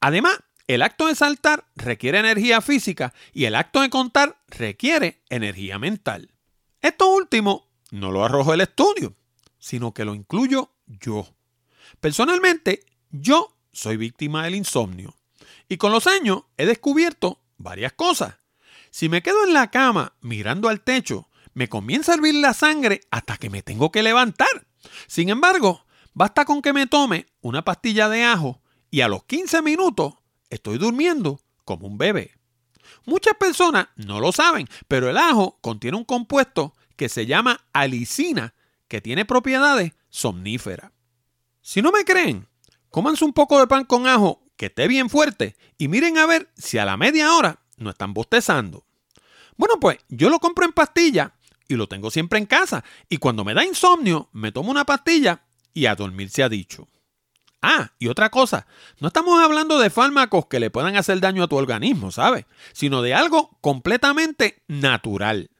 Además, 0.00 0.38
el 0.66 0.82
acto 0.82 1.06
de 1.06 1.14
saltar 1.14 1.64
requiere 1.76 2.18
energía 2.18 2.60
física 2.60 3.14
y 3.32 3.44
el 3.46 3.54
acto 3.54 3.80
de 3.80 3.90
contar 3.90 4.38
requiere 4.48 5.22
energía 5.30 5.78
mental. 5.78 6.30
Esto 6.80 7.08
último 7.08 7.68
no 7.90 8.10
lo 8.10 8.24
arrojo 8.24 8.52
el 8.52 8.60
estudio, 8.60 9.14
sino 9.58 9.94
que 9.94 10.04
lo 10.04 10.14
incluyo 10.14 10.72
yo. 10.86 11.26
Personalmente, 12.00 12.84
yo 13.10 13.56
soy 13.72 13.96
víctima 13.96 14.44
del 14.44 14.56
insomnio 14.56 15.14
y 15.68 15.76
con 15.78 15.92
los 15.92 16.06
años 16.06 16.42
he 16.56 16.66
descubierto 16.66 17.40
varias 17.56 17.92
cosas. 17.92 18.36
Si 18.90 19.08
me 19.08 19.22
quedo 19.22 19.44
en 19.44 19.54
la 19.54 19.70
cama 19.70 20.14
mirando 20.20 20.68
al 20.68 20.82
techo, 20.82 21.28
me 21.54 21.68
comienza 21.68 22.12
a 22.12 22.14
hervir 22.16 22.34
la 22.34 22.54
sangre 22.54 23.00
hasta 23.10 23.36
que 23.36 23.50
me 23.50 23.62
tengo 23.62 23.90
que 23.90 24.02
levantar. 24.02 24.66
Sin 25.06 25.28
embargo, 25.28 25.84
basta 26.18 26.44
con 26.44 26.62
que 26.62 26.72
me 26.72 26.88
tome 26.88 27.26
una 27.42 27.64
pastilla 27.64 28.08
de 28.08 28.24
ajo 28.24 28.60
y 28.90 29.02
a 29.02 29.08
los 29.08 29.22
15 29.22 29.62
minutos 29.62 30.14
estoy 30.50 30.76
durmiendo 30.76 31.40
como 31.64 31.86
un 31.86 31.96
bebé. 31.96 32.32
Muchas 33.06 33.36
personas 33.36 33.86
no 33.94 34.18
lo 34.18 34.32
saben, 34.32 34.66
pero 34.88 35.08
el 35.08 35.16
ajo 35.16 35.58
contiene 35.60 35.96
un 35.96 36.02
compuesto 36.02 36.74
que 36.96 37.08
se 37.08 37.26
llama 37.26 37.60
alicina, 37.72 38.54
que 38.88 39.00
tiene 39.00 39.26
propiedades 39.26 39.92
somníferas. 40.08 40.90
Si 41.62 41.82
no 41.82 41.92
me 41.92 42.04
creen, 42.04 42.48
cómanse 42.90 43.24
un 43.24 43.32
poco 43.32 43.60
de 43.60 43.68
pan 43.68 43.84
con 43.84 44.08
ajo 44.08 44.42
que 44.56 44.66
esté 44.66 44.88
bien 44.88 45.08
fuerte 45.10 45.54
y 45.78 45.86
miren 45.86 46.18
a 46.18 46.26
ver 46.26 46.50
si 46.56 46.78
a 46.78 46.84
la 46.84 46.96
media 46.96 47.32
hora 47.36 47.60
no 47.76 47.90
están 47.90 48.12
bostezando. 48.12 48.84
Bueno, 49.56 49.78
pues 49.78 49.98
yo 50.08 50.30
lo 50.30 50.40
compro 50.40 50.64
en 50.64 50.72
pastilla 50.72 51.34
y 51.68 51.76
lo 51.76 51.86
tengo 51.86 52.10
siempre 52.10 52.40
en 52.40 52.46
casa 52.46 52.82
y 53.08 53.18
cuando 53.18 53.44
me 53.44 53.54
da 53.54 53.64
insomnio 53.64 54.30
me 54.32 54.50
tomo 54.50 54.72
una 54.72 54.84
pastilla 54.84 55.44
y 55.74 55.86
a 55.86 55.94
dormir 55.94 56.30
se 56.30 56.42
ha 56.42 56.48
dicho. 56.48 56.88
Ah, 57.60 57.92
y 57.98 58.06
otra 58.06 58.30
cosa, 58.30 58.66
no 59.00 59.08
estamos 59.08 59.42
hablando 59.42 59.78
de 59.78 59.90
fármacos 59.90 60.46
que 60.46 60.60
le 60.60 60.70
puedan 60.70 60.96
hacer 60.96 61.20
daño 61.20 61.42
a 61.42 61.48
tu 61.48 61.56
organismo, 61.56 62.12
¿sabes? 62.12 62.44
Sino 62.72 63.02
de 63.02 63.14
algo 63.14 63.58
completamente 63.60 64.62
natural. 64.68 65.50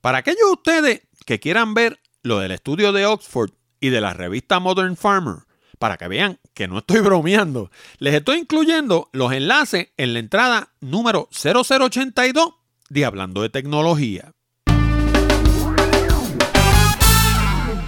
Para 0.00 0.18
aquellos 0.18 0.40
de 0.46 0.52
ustedes 0.52 1.02
que 1.26 1.38
quieran 1.38 1.74
ver 1.74 2.00
lo 2.22 2.38
del 2.38 2.52
estudio 2.52 2.92
de 2.92 3.04
Oxford 3.04 3.50
y 3.80 3.90
de 3.90 4.00
la 4.00 4.14
revista 4.14 4.60
Modern 4.60 4.96
Farmer, 4.96 5.44
para 5.78 5.98
que 5.98 6.08
vean 6.08 6.38
que 6.54 6.68
no 6.68 6.78
estoy 6.78 7.00
bromeando, 7.02 7.70
les 7.98 8.14
estoy 8.14 8.38
incluyendo 8.38 9.10
los 9.12 9.32
enlaces 9.32 9.88
en 9.98 10.14
la 10.14 10.20
entrada 10.20 10.72
número 10.80 11.28
0082 11.32 12.54
de 12.88 13.04
Hablando 13.04 13.42
de 13.42 13.50
Tecnología. 13.50 14.32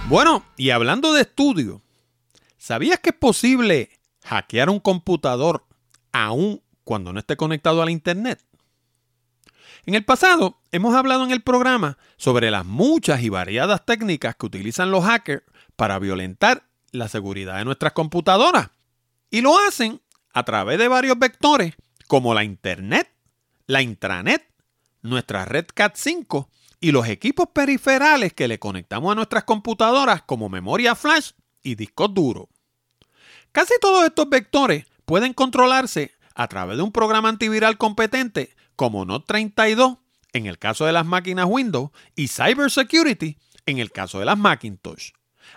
Bueno, 0.07 0.45
y 0.57 0.69
hablando 0.69 1.13
de 1.13 1.21
estudio, 1.21 1.83
¿Sabías 2.63 2.99
que 2.99 3.09
es 3.09 3.15
posible 3.17 3.89
hackear 4.23 4.69
un 4.69 4.79
computador 4.79 5.65
aún 6.13 6.63
cuando 6.85 7.11
no 7.11 7.19
esté 7.19 7.35
conectado 7.35 7.81
a 7.81 7.85
la 7.85 7.91
Internet? 7.91 8.41
En 9.85 9.95
el 9.95 10.05
pasado 10.05 10.61
hemos 10.71 10.95
hablado 10.95 11.25
en 11.25 11.31
el 11.31 11.41
programa 11.41 11.97
sobre 12.15 12.51
las 12.51 12.65
muchas 12.65 13.21
y 13.21 13.27
variadas 13.27 13.85
técnicas 13.85 14.37
que 14.37 14.45
utilizan 14.45 14.91
los 14.91 15.03
hackers 15.03 15.43
para 15.75 15.99
violentar 15.99 16.69
la 16.91 17.09
seguridad 17.09 17.57
de 17.57 17.65
nuestras 17.65 17.91
computadoras. 17.91 18.69
Y 19.29 19.41
lo 19.41 19.59
hacen 19.59 20.01
a 20.33 20.43
través 20.43 20.77
de 20.79 20.87
varios 20.87 21.19
vectores 21.19 21.73
como 22.07 22.33
la 22.33 22.45
Internet, 22.45 23.11
la 23.67 23.81
intranet, 23.81 24.47
nuestra 25.01 25.43
red 25.43 25.65
CAT5 25.65 26.47
y 26.83 26.91
los 26.91 27.07
equipos 27.07 27.47
periferales 27.53 28.33
que 28.33 28.49
le 28.49 28.59
conectamos 28.59 29.09
a 29.09 29.15
nuestras 29.15 29.45
computadoras 29.45 30.21
como 30.23 30.49
memoria 30.49 30.95
flash 30.95 31.31
y 31.63 31.75
discos 31.75 32.13
duros. 32.13 32.47
Casi 33.53 33.75
todos 33.79 34.03
estos 34.03 34.27
vectores 34.27 34.85
pueden 35.05 35.33
controlarse 35.33 36.11
a 36.35 36.49
través 36.49 36.75
de 36.75 36.83
un 36.83 36.91
programa 36.91 37.29
antiviral 37.29 37.77
competente 37.77 38.53
como 38.75 39.05
Note32 39.05 39.99
en 40.33 40.45
el 40.45 40.59
caso 40.59 40.85
de 40.85 40.91
las 40.91 41.05
máquinas 41.05 41.45
Windows 41.47 41.91
y 42.17 42.27
Cybersecurity 42.27 43.37
en 43.65 43.77
el 43.77 43.93
caso 43.93 44.19
de 44.19 44.25
las 44.25 44.37
Macintosh. 44.37 45.11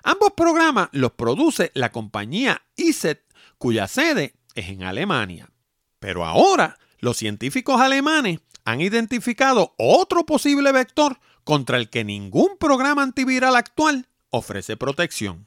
Ambos 0.05 0.31
programas 0.37 0.91
los 0.93 1.11
produce 1.11 1.73
la 1.75 1.91
compañía 1.91 2.63
ISET, 2.77 3.25
cuya 3.59 3.89
sede 3.89 4.37
es 4.55 4.69
en 4.69 4.85
Alemania. 4.85 5.51
Pero 5.99 6.25
ahora 6.25 6.79
los 7.01 7.17
científicos 7.17 7.81
alemanes 7.81 8.39
han 8.67 8.81
identificado 8.81 9.75
otro 9.79 10.27
posible 10.27 10.73
vector 10.73 11.21
contra 11.45 11.79
el 11.79 11.89
que 11.89 12.05
ningún 12.05 12.59
programa 12.59 13.05
antiviral 13.05 13.55
actual 13.55 14.09
ofrece 14.31 14.77
protección. 14.77 15.47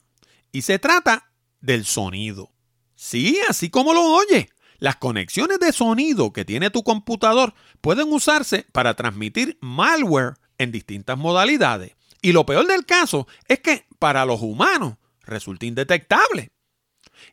Y 0.53 0.61
se 0.61 0.79
trata 0.79 1.29
del 1.59 1.85
sonido. 1.85 2.49
Sí, 2.95 3.37
así 3.47 3.69
como 3.69 3.93
lo 3.93 4.03
oye. 4.03 4.49
Las 4.77 4.95
conexiones 4.95 5.59
de 5.59 5.73
sonido 5.73 6.31
que 6.31 6.45
tiene 6.45 6.69
tu 6.69 6.83
computador 6.83 7.53
pueden 7.81 8.11
usarse 8.13 8.65
para 8.71 8.93
transmitir 8.93 9.57
malware 9.59 10.35
en 10.57 10.71
distintas 10.71 11.17
modalidades. 11.17 11.97
Y 12.21 12.31
lo 12.31 12.45
peor 12.45 12.67
del 12.67 12.85
caso 12.85 13.27
es 13.49 13.59
que 13.59 13.85
para 13.99 14.23
los 14.23 14.41
humanos 14.41 14.95
resulta 15.23 15.65
indetectable. 15.65 16.53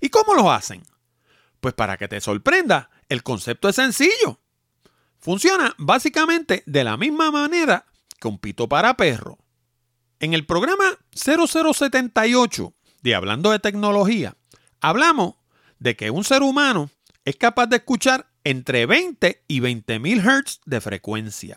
¿Y 0.01 0.09
cómo 0.09 0.35
lo 0.35 0.51
hacen? 0.51 0.83
Pues 1.61 1.75
para 1.75 1.96
que 1.96 2.09
te 2.09 2.20
sorprenda, 2.20 2.90
el 3.09 3.22
concepto 3.22 3.68
es 3.68 3.77
sencillo. 3.77 4.40
Funciona 5.26 5.74
básicamente 5.76 6.62
de 6.66 6.84
la 6.84 6.96
misma 6.96 7.32
manera 7.32 7.84
que 8.20 8.28
un 8.28 8.38
pito 8.38 8.68
para 8.68 8.96
perro. 8.96 9.38
En 10.20 10.34
el 10.34 10.46
programa 10.46 10.84
0078 11.16 12.72
de 13.02 13.14
Hablando 13.16 13.50
de 13.50 13.58
Tecnología, 13.58 14.36
hablamos 14.80 15.34
de 15.80 15.96
que 15.96 16.12
un 16.12 16.22
ser 16.22 16.44
humano 16.44 16.90
es 17.24 17.34
capaz 17.34 17.66
de 17.66 17.78
escuchar 17.78 18.28
entre 18.44 18.86
20 18.86 19.42
y 19.48 19.58
20 19.58 19.98
mil 19.98 20.22
Hz 20.22 20.60
de 20.64 20.80
frecuencia. 20.80 21.56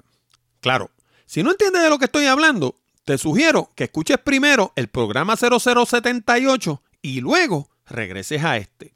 Claro, 0.62 0.90
si 1.28 1.44
no 1.44 1.52
entiendes 1.52 1.84
de 1.84 1.92
lo 1.92 2.00
que 2.00 2.06
estoy 2.06 2.26
hablando, 2.26 2.76
te 3.06 3.20
sugiero 3.20 3.72
que 3.76 3.84
escuches 3.84 4.18
primero 4.18 4.74
el 4.78 4.88
programa 4.88 5.36
0078 5.38 6.82
y 7.04 7.22
luego 7.22 7.70
regreses 7.86 8.44
a 8.44 8.58
este. 8.58 8.96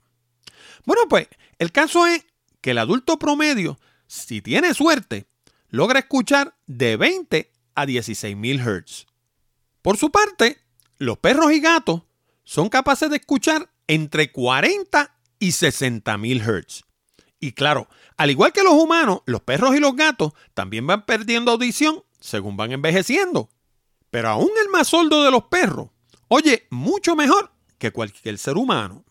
Bueno, 0.84 1.04
pues 1.08 1.28
el 1.60 1.72
caso 1.72 2.08
es 2.08 2.26
que 2.60 2.72
el 2.72 2.80
adulto 2.80 3.20
promedio, 3.20 3.78
si 4.08 4.42
tiene 4.42 4.74
suerte, 4.74 5.28
logra 5.70 6.00
escuchar 6.00 6.56
de 6.68 6.98
20 6.98 7.52
a 7.76 7.86
16 7.86 8.36
mil 8.36 8.62
Hz. 8.62 9.08
Por 9.82 9.98
su 9.98 10.12
parte, 10.12 10.60
los 10.98 11.18
perros 11.18 11.52
y 11.52 11.60
gatos 11.60 12.04
son 12.44 12.70
capaces 12.70 13.10
de 13.10 13.18
escuchar 13.18 13.70
entre 13.88 14.32
40 14.32 15.16
y 15.40 15.52
60 15.52 16.18
mil 16.18 16.42
Hz. 16.42 16.84
Y 17.40 17.52
claro, 17.52 17.90
al 18.16 18.32
igual 18.32 18.54
que 18.54 18.64
los 18.64 18.74
humanos, 18.74 19.22
los 19.26 19.42
perros 19.42 19.76
y 19.76 19.80
los 19.80 19.96
gatos 19.96 20.34
también 20.54 20.88
van 20.88 21.06
perdiendo 21.06 21.52
audición 21.52 22.04
según 22.20 22.56
van 22.56 22.72
envejeciendo. 22.72 23.50
Pero 24.10 24.30
aún 24.30 24.50
el 24.62 24.70
más 24.70 24.88
sordo 24.88 25.24
de 25.24 25.32
los 25.32 25.44
perros 25.46 25.90
oye 26.30 26.68
mucho 26.70 27.16
mejor 27.16 27.52
que 27.78 27.92
cualquier 27.92 28.38
ser 28.38 28.58
humano. 28.58 29.04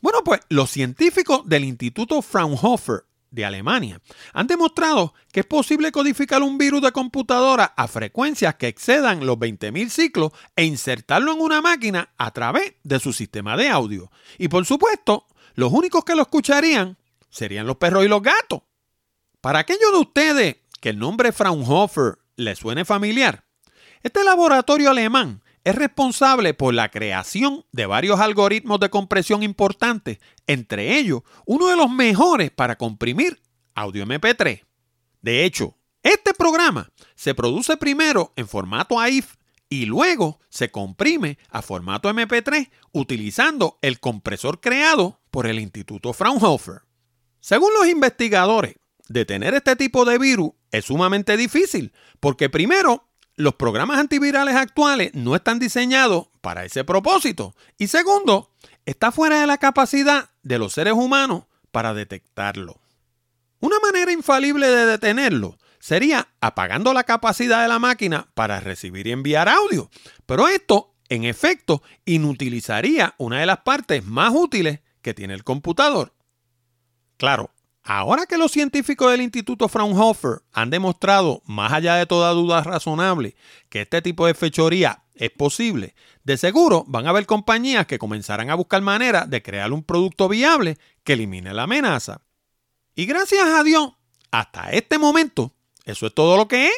Bueno, 0.00 0.24
pues 0.24 0.40
los 0.48 0.70
científicos 0.70 1.42
del 1.46 1.64
Instituto 1.64 2.20
Fraunhofer 2.20 3.05
de 3.36 3.44
Alemania 3.44 4.00
han 4.32 4.46
demostrado 4.46 5.14
que 5.30 5.40
es 5.40 5.46
posible 5.46 5.92
codificar 5.92 6.42
un 6.42 6.58
virus 6.58 6.80
de 6.82 6.90
computadora 6.90 7.74
a 7.76 7.86
frecuencias 7.86 8.54
que 8.56 8.66
excedan 8.66 9.26
los 9.26 9.36
20.000 9.36 9.90
ciclos 9.90 10.32
e 10.56 10.64
insertarlo 10.64 11.32
en 11.32 11.40
una 11.40 11.60
máquina 11.60 12.08
a 12.16 12.32
través 12.32 12.72
de 12.82 12.98
su 12.98 13.12
sistema 13.12 13.56
de 13.56 13.68
audio. 13.68 14.10
Y 14.38 14.48
por 14.48 14.64
supuesto, 14.64 15.26
los 15.54 15.70
únicos 15.72 16.04
que 16.04 16.16
lo 16.16 16.22
escucharían 16.22 16.96
serían 17.28 17.66
los 17.66 17.76
perros 17.76 18.04
y 18.04 18.08
los 18.08 18.22
gatos. 18.22 18.62
Para 19.42 19.60
aquellos 19.60 19.92
de 19.92 19.98
ustedes 19.98 20.56
que 20.80 20.88
el 20.88 20.98
nombre 20.98 21.30
Fraunhofer 21.30 22.18
les 22.36 22.58
suene 22.58 22.86
familiar, 22.86 23.44
este 24.02 24.24
laboratorio 24.24 24.90
alemán 24.90 25.42
es 25.66 25.74
responsable 25.74 26.54
por 26.54 26.74
la 26.74 26.92
creación 26.92 27.64
de 27.72 27.86
varios 27.86 28.20
algoritmos 28.20 28.78
de 28.78 28.88
compresión 28.88 29.42
importantes, 29.42 30.20
entre 30.46 30.96
ellos 30.96 31.22
uno 31.44 31.66
de 31.66 31.74
los 31.74 31.90
mejores 31.90 32.52
para 32.52 32.78
comprimir 32.78 33.42
audio 33.74 34.06
MP3. 34.06 34.62
De 35.22 35.44
hecho, 35.44 35.76
este 36.04 36.34
programa 36.34 36.92
se 37.16 37.34
produce 37.34 37.76
primero 37.76 38.32
en 38.36 38.46
formato 38.46 39.00
AIF 39.00 39.34
y 39.68 39.86
luego 39.86 40.38
se 40.50 40.70
comprime 40.70 41.36
a 41.50 41.62
formato 41.62 42.08
MP3 42.08 42.70
utilizando 42.92 43.80
el 43.82 43.98
compresor 43.98 44.60
creado 44.60 45.20
por 45.32 45.48
el 45.48 45.58
Instituto 45.58 46.12
Fraunhofer. 46.12 46.82
Según 47.40 47.74
los 47.76 47.88
investigadores, 47.88 48.76
detener 49.08 49.54
este 49.54 49.74
tipo 49.74 50.04
de 50.04 50.18
virus 50.18 50.52
es 50.70 50.84
sumamente 50.84 51.36
difícil 51.36 51.92
porque 52.20 52.48
primero 52.48 53.08
los 53.36 53.54
programas 53.54 53.98
antivirales 53.98 54.56
actuales 54.56 55.12
no 55.14 55.36
están 55.36 55.58
diseñados 55.58 56.28
para 56.40 56.64
ese 56.64 56.84
propósito. 56.84 57.54
Y 57.78 57.88
segundo, 57.88 58.50
está 58.86 59.12
fuera 59.12 59.40
de 59.40 59.46
la 59.46 59.58
capacidad 59.58 60.30
de 60.42 60.58
los 60.58 60.72
seres 60.72 60.94
humanos 60.94 61.44
para 61.70 61.92
detectarlo. 61.92 62.80
Una 63.60 63.78
manera 63.80 64.12
infalible 64.12 64.68
de 64.68 64.86
detenerlo 64.86 65.58
sería 65.78 66.28
apagando 66.40 66.92
la 66.94 67.04
capacidad 67.04 67.62
de 67.62 67.68
la 67.68 67.78
máquina 67.78 68.28
para 68.34 68.60
recibir 68.60 69.06
y 69.06 69.12
enviar 69.12 69.48
audio. 69.48 69.90
Pero 70.24 70.48
esto, 70.48 70.94
en 71.08 71.24
efecto, 71.24 71.82
inutilizaría 72.04 73.14
una 73.18 73.40
de 73.40 73.46
las 73.46 73.58
partes 73.58 74.04
más 74.04 74.32
útiles 74.34 74.80
que 75.02 75.14
tiene 75.14 75.34
el 75.34 75.44
computador. 75.44 76.14
Claro, 77.18 77.50
Ahora 77.88 78.26
que 78.26 78.36
los 78.36 78.50
científicos 78.50 79.12
del 79.12 79.22
Instituto 79.22 79.68
Fraunhofer 79.68 80.42
han 80.52 80.70
demostrado, 80.70 81.40
más 81.46 81.72
allá 81.72 81.94
de 81.94 82.06
toda 82.06 82.32
duda 82.32 82.64
razonable, 82.64 83.36
que 83.68 83.82
este 83.82 84.02
tipo 84.02 84.26
de 84.26 84.34
fechoría 84.34 85.04
es 85.14 85.30
posible, 85.30 85.94
de 86.24 86.36
seguro 86.36 86.84
van 86.88 87.06
a 87.06 87.10
haber 87.10 87.26
compañías 87.26 87.86
que 87.86 88.00
comenzarán 88.00 88.50
a 88.50 88.56
buscar 88.56 88.82
maneras 88.82 89.30
de 89.30 89.40
crear 89.40 89.72
un 89.72 89.84
producto 89.84 90.28
viable 90.28 90.78
que 91.04 91.12
elimine 91.12 91.54
la 91.54 91.62
amenaza. 91.62 92.22
Y 92.96 93.06
gracias 93.06 93.46
a 93.46 93.62
Dios, 93.62 93.92
hasta 94.32 94.72
este 94.72 94.98
momento, 94.98 95.54
eso 95.84 96.08
es 96.08 96.14
todo 96.14 96.36
lo 96.36 96.48
que 96.48 96.66
es, 96.66 96.74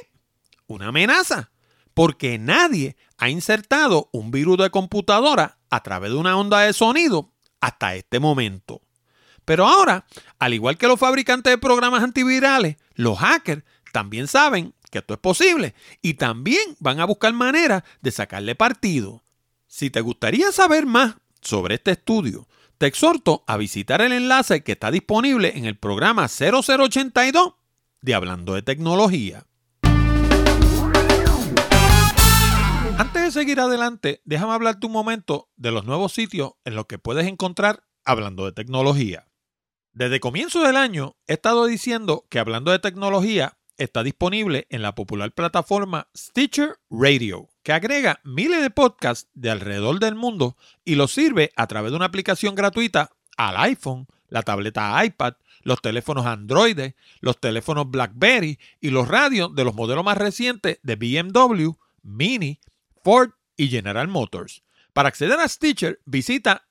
una 0.66 0.88
amenaza, 0.88 1.50
porque 1.94 2.38
nadie 2.38 2.98
ha 3.16 3.30
insertado 3.30 4.10
un 4.12 4.30
virus 4.30 4.58
de 4.58 4.68
computadora 4.68 5.56
a 5.70 5.82
través 5.82 6.10
de 6.10 6.18
una 6.18 6.36
onda 6.36 6.60
de 6.60 6.74
sonido 6.74 7.32
hasta 7.62 7.94
este 7.94 8.20
momento. 8.20 8.82
Pero 9.48 9.66
ahora, 9.66 10.04
al 10.38 10.52
igual 10.52 10.76
que 10.76 10.86
los 10.86 11.00
fabricantes 11.00 11.50
de 11.50 11.56
programas 11.56 12.02
antivirales, 12.02 12.76
los 12.96 13.18
hackers 13.18 13.62
también 13.94 14.28
saben 14.28 14.74
que 14.90 14.98
esto 14.98 15.14
es 15.14 15.20
posible 15.20 15.74
y 16.02 16.14
también 16.14 16.76
van 16.80 17.00
a 17.00 17.06
buscar 17.06 17.32
maneras 17.32 17.82
de 18.02 18.10
sacarle 18.10 18.54
partido. 18.54 19.24
Si 19.66 19.88
te 19.88 20.02
gustaría 20.02 20.52
saber 20.52 20.84
más 20.84 21.14
sobre 21.40 21.76
este 21.76 21.92
estudio, 21.92 22.46
te 22.76 22.84
exhorto 22.84 23.42
a 23.46 23.56
visitar 23.56 24.02
el 24.02 24.12
enlace 24.12 24.62
que 24.62 24.72
está 24.72 24.90
disponible 24.90 25.56
en 25.56 25.64
el 25.64 25.78
programa 25.78 26.28
0082 26.28 27.54
de 28.02 28.14
Hablando 28.14 28.52
de 28.52 28.60
Tecnología. 28.60 29.46
Antes 32.98 33.22
de 33.22 33.30
seguir 33.30 33.60
adelante, 33.60 34.20
déjame 34.26 34.52
hablarte 34.52 34.86
un 34.86 34.92
momento 34.92 35.48
de 35.56 35.70
los 35.70 35.86
nuevos 35.86 36.12
sitios 36.12 36.50
en 36.66 36.74
los 36.74 36.84
que 36.84 36.98
puedes 36.98 37.26
encontrar 37.26 37.82
Hablando 38.04 38.44
de 38.44 38.52
Tecnología. 38.52 39.27
Desde 39.98 40.20
comienzo 40.20 40.62
del 40.62 40.76
año 40.76 41.16
he 41.26 41.32
estado 41.32 41.66
diciendo 41.66 42.24
que 42.28 42.38
Hablando 42.38 42.70
de 42.70 42.78
Tecnología 42.78 43.58
está 43.78 44.04
disponible 44.04 44.68
en 44.70 44.80
la 44.80 44.94
popular 44.94 45.32
plataforma 45.32 46.06
Stitcher 46.16 46.76
Radio, 46.88 47.48
que 47.64 47.72
agrega 47.72 48.20
miles 48.22 48.62
de 48.62 48.70
podcasts 48.70 49.28
de 49.34 49.50
alrededor 49.50 49.98
del 49.98 50.14
mundo 50.14 50.56
y 50.84 50.94
los 50.94 51.10
sirve 51.10 51.50
a 51.56 51.66
través 51.66 51.90
de 51.90 51.96
una 51.96 52.04
aplicación 52.04 52.54
gratuita 52.54 53.10
al 53.36 53.56
iPhone, 53.56 54.06
la 54.28 54.42
tableta 54.42 55.04
iPad, 55.04 55.32
los 55.64 55.82
teléfonos 55.82 56.26
Android, 56.26 56.78
los 57.18 57.40
teléfonos 57.40 57.90
BlackBerry 57.90 58.60
y 58.80 58.90
los 58.90 59.08
radios 59.08 59.52
de 59.56 59.64
los 59.64 59.74
modelos 59.74 60.04
más 60.04 60.16
recientes 60.16 60.78
de 60.84 60.94
BMW, 60.94 61.72
Mini, 62.04 62.60
Ford 63.02 63.30
y 63.56 63.66
General 63.66 64.06
Motors. 64.06 64.62
Para 64.92 65.08
acceder 65.08 65.40
a 65.40 65.48
Stitcher, 65.48 66.00
visita 66.04 66.68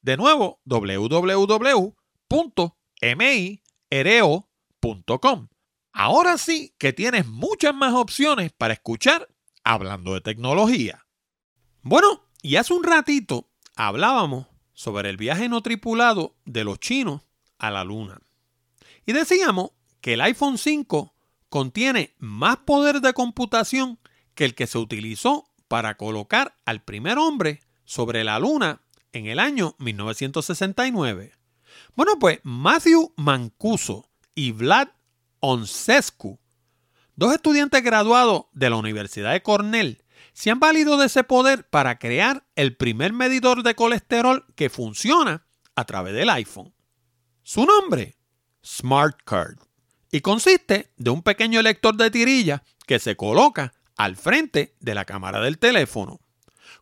De 0.01 0.17
nuevo, 0.17 0.61
www.mireo.com. 0.65 1.47
Ahora 5.91 6.37
sí 6.37 6.75
que 6.77 6.93
tienes 6.93 7.25
muchas 7.25 7.73
más 7.73 7.93
opciones 7.93 8.53
para 8.53 8.73
escuchar 8.73 9.27
hablando 9.63 10.13
de 10.13 10.21
tecnología. 10.21 11.05
Bueno, 11.81 12.25
y 12.41 12.55
hace 12.55 12.73
un 12.73 12.83
ratito 12.83 13.49
hablábamos 13.75 14.47
sobre 14.73 15.09
el 15.09 15.17
viaje 15.17 15.49
no 15.49 15.61
tripulado 15.61 16.37
de 16.45 16.63
los 16.63 16.79
chinos 16.79 17.23
a 17.59 17.69
la 17.71 17.83
luna. 17.83 18.21
Y 19.05 19.13
decíamos 19.13 19.71
que 20.01 20.13
el 20.13 20.21
iPhone 20.21 20.57
5 20.57 21.13
contiene 21.49 22.15
más 22.17 22.57
poder 22.57 23.01
de 23.01 23.13
computación 23.13 23.99
que 24.33 24.45
el 24.45 24.55
que 24.55 24.67
se 24.67 24.77
utilizó 24.77 25.49
para 25.67 25.97
colocar 25.97 26.55
al 26.65 26.81
primer 26.81 27.17
hombre 27.17 27.61
sobre 27.85 28.23
la 28.23 28.39
luna 28.39 28.81
en 29.13 29.25
el 29.25 29.39
año 29.39 29.75
1969. 29.79 31.33
Bueno, 31.95 32.17
pues 32.19 32.39
Matthew 32.43 33.13
Mancuso 33.17 34.09
y 34.35 34.51
Vlad 34.51 34.89
Onsescu, 35.39 36.39
dos 37.15 37.33
estudiantes 37.33 37.83
graduados 37.83 38.45
de 38.53 38.69
la 38.69 38.75
Universidad 38.77 39.31
de 39.31 39.43
Cornell, 39.43 40.03
se 40.33 40.51
han 40.51 40.59
valido 40.59 40.97
de 40.97 41.07
ese 41.07 41.23
poder 41.23 41.67
para 41.67 41.99
crear 41.99 42.45
el 42.55 42.75
primer 42.75 43.13
medidor 43.13 43.63
de 43.63 43.75
colesterol 43.75 44.45
que 44.55 44.69
funciona 44.69 45.45
a 45.75 45.85
través 45.85 46.13
del 46.13 46.29
iPhone. 46.29 46.73
Su 47.51 47.65
nombre, 47.65 48.15
Smart 48.63 49.23
Card, 49.25 49.57
y 50.11 50.21
consiste 50.21 50.91
de 50.97 51.09
un 51.09 51.23
pequeño 51.23 51.63
lector 51.63 51.97
de 51.97 52.11
tirilla 52.11 52.61
que 52.85 52.99
se 52.99 53.15
coloca 53.15 53.73
al 53.97 54.17
frente 54.17 54.75
de 54.79 54.93
la 54.93 55.03
cámara 55.03 55.41
del 55.41 55.57
teléfono. 55.57 56.19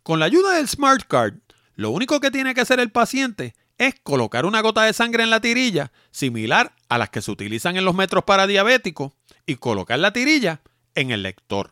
Con 0.03 0.19
la 0.19 0.25
ayuda 0.25 0.55
del 0.55 0.67
Smart 0.67 1.07
Card, 1.07 1.35
lo 1.75 1.91
único 1.91 2.19
que 2.19 2.31
tiene 2.31 2.53
que 2.53 2.59
hacer 2.59 2.81
el 2.81 2.91
paciente 2.91 3.55
es 3.77 3.95
colocar 4.03 4.45
una 4.45 4.59
gota 4.59 4.83
de 4.83 4.91
sangre 4.91 5.23
en 5.23 5.29
la 5.29 5.39
tirilla, 5.39 5.93
similar 6.11 6.75
a 6.89 6.97
las 6.97 7.11
que 7.11 7.21
se 7.21 7.31
utilizan 7.31 7.77
en 7.77 7.85
los 7.85 7.95
metros 7.95 8.25
para 8.25 8.45
diabéticos, 8.45 9.13
y 9.45 9.55
colocar 9.55 9.99
la 9.99 10.11
tirilla 10.11 10.59
en 10.95 11.11
el 11.11 11.23
lector. 11.23 11.71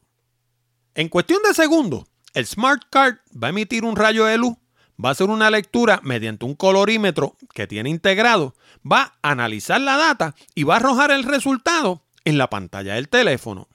En 0.94 1.10
cuestión 1.10 1.42
de 1.46 1.54
segundos, 1.54 2.06
el 2.34 2.46
Smart 2.46 2.84
Card 2.90 3.18
va 3.32 3.48
a 3.48 3.50
emitir 3.50 3.84
un 3.84 3.98
rayo 3.98 4.24
de 4.24 4.38
luz, 4.38 4.56
va 5.04 5.10
a 5.10 5.12
hacer 5.12 5.30
una 5.30 5.50
lectura 5.50 6.00
mediante 6.04 6.46
un 6.46 6.56
colorímetro 6.56 7.36
que 7.54 7.68
tiene 7.68 7.90
integrado, 7.90 8.56
va 8.90 9.18
a 9.22 9.32
analizar 9.32 9.82
la 9.82 9.98
data 9.98 10.36
y 10.54 10.64
va 10.64 10.76
a 10.76 10.78
arrojar 10.78 11.12
el 11.12 11.24
resultado 11.24 12.04
en 12.24 12.38
la 12.38 12.50
pantalla 12.50 12.96
del 12.96 13.10
teléfono. 13.10 13.68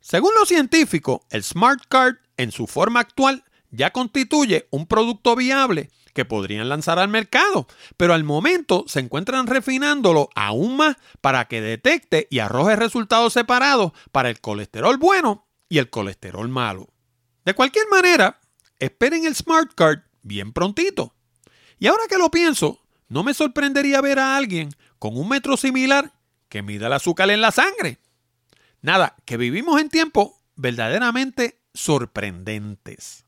Según 0.00 0.32
los 0.38 0.48
científicos, 0.48 1.20
el 1.30 1.42
Smart 1.42 1.82
Card 1.88 2.16
en 2.36 2.52
su 2.52 2.66
forma 2.66 3.00
actual 3.00 3.44
ya 3.70 3.90
constituye 3.90 4.66
un 4.70 4.86
producto 4.86 5.36
viable 5.36 5.90
que 6.14 6.24
podrían 6.24 6.68
lanzar 6.68 6.98
al 6.98 7.08
mercado, 7.08 7.66
pero 7.96 8.14
al 8.14 8.24
momento 8.24 8.84
se 8.88 9.00
encuentran 9.00 9.46
refinándolo 9.46 10.28
aún 10.34 10.76
más 10.76 10.96
para 11.20 11.46
que 11.46 11.60
detecte 11.60 12.26
y 12.30 12.40
arroje 12.40 12.76
resultados 12.76 13.32
separados 13.32 13.92
para 14.10 14.28
el 14.30 14.40
colesterol 14.40 14.96
bueno 14.96 15.46
y 15.68 15.78
el 15.78 15.90
colesterol 15.90 16.48
malo. 16.48 16.88
De 17.44 17.54
cualquier 17.54 17.86
manera, 17.90 18.40
esperen 18.78 19.24
el 19.24 19.36
Smart 19.36 19.72
Card 19.74 20.00
bien 20.22 20.52
prontito. 20.52 21.14
Y 21.78 21.86
ahora 21.86 22.04
que 22.08 22.18
lo 22.18 22.30
pienso, 22.30 22.82
no 23.08 23.24
me 23.24 23.34
sorprendería 23.34 24.00
ver 24.00 24.18
a 24.18 24.36
alguien 24.36 24.70
con 24.98 25.16
un 25.16 25.28
metro 25.28 25.56
similar 25.56 26.12
que 26.48 26.62
mida 26.62 26.88
el 26.88 26.92
azúcar 26.92 27.30
en 27.30 27.40
la 27.40 27.50
sangre. 27.50 27.98
Nada, 28.82 29.16
que 29.24 29.36
vivimos 29.36 29.80
en 29.80 29.88
tiempos 29.88 30.32
verdaderamente 30.56 31.60
sorprendentes. 31.72 33.24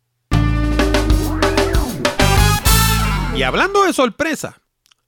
Y 3.35 3.43
hablando 3.43 3.85
de 3.85 3.93
sorpresa, 3.93 4.61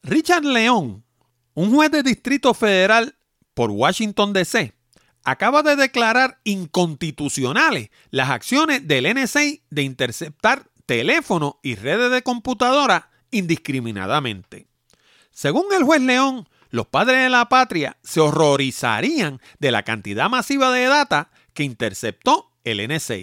Richard 0.02 0.44
León, 0.44 1.04
un 1.52 1.74
juez 1.74 1.90
de 1.90 2.02
distrito 2.02 2.54
federal 2.54 3.16
por 3.52 3.70
Washington, 3.70 4.32
D.C., 4.32 4.74
acaba 5.24 5.62
de 5.62 5.76
declarar 5.76 6.40
inconstitucionales 6.44 7.90
las 8.10 8.30
acciones 8.30 8.86
del 8.86 9.12
NSA 9.14 9.40
de 9.70 9.82
interceptar 9.82 10.70
teléfonos 10.86 11.54
y 11.62 11.74
redes 11.74 12.10
de 12.10 12.22
computadora 12.22 13.10
indiscriminadamente. 13.30 14.66
Según 15.30 15.66
el 15.72 15.82
juez 15.82 16.00
León, 16.00 16.48
los 16.70 16.86
padres 16.86 17.22
de 17.22 17.30
la 17.30 17.48
patria 17.48 17.96
se 18.02 18.20
horrorizarían 18.20 19.40
de 19.58 19.70
la 19.70 19.82
cantidad 19.82 20.28
masiva 20.28 20.72
de 20.72 20.84
data 20.84 21.30
que 21.52 21.64
interceptó 21.64 22.50
el 22.64 22.86
NSA. 22.88 23.16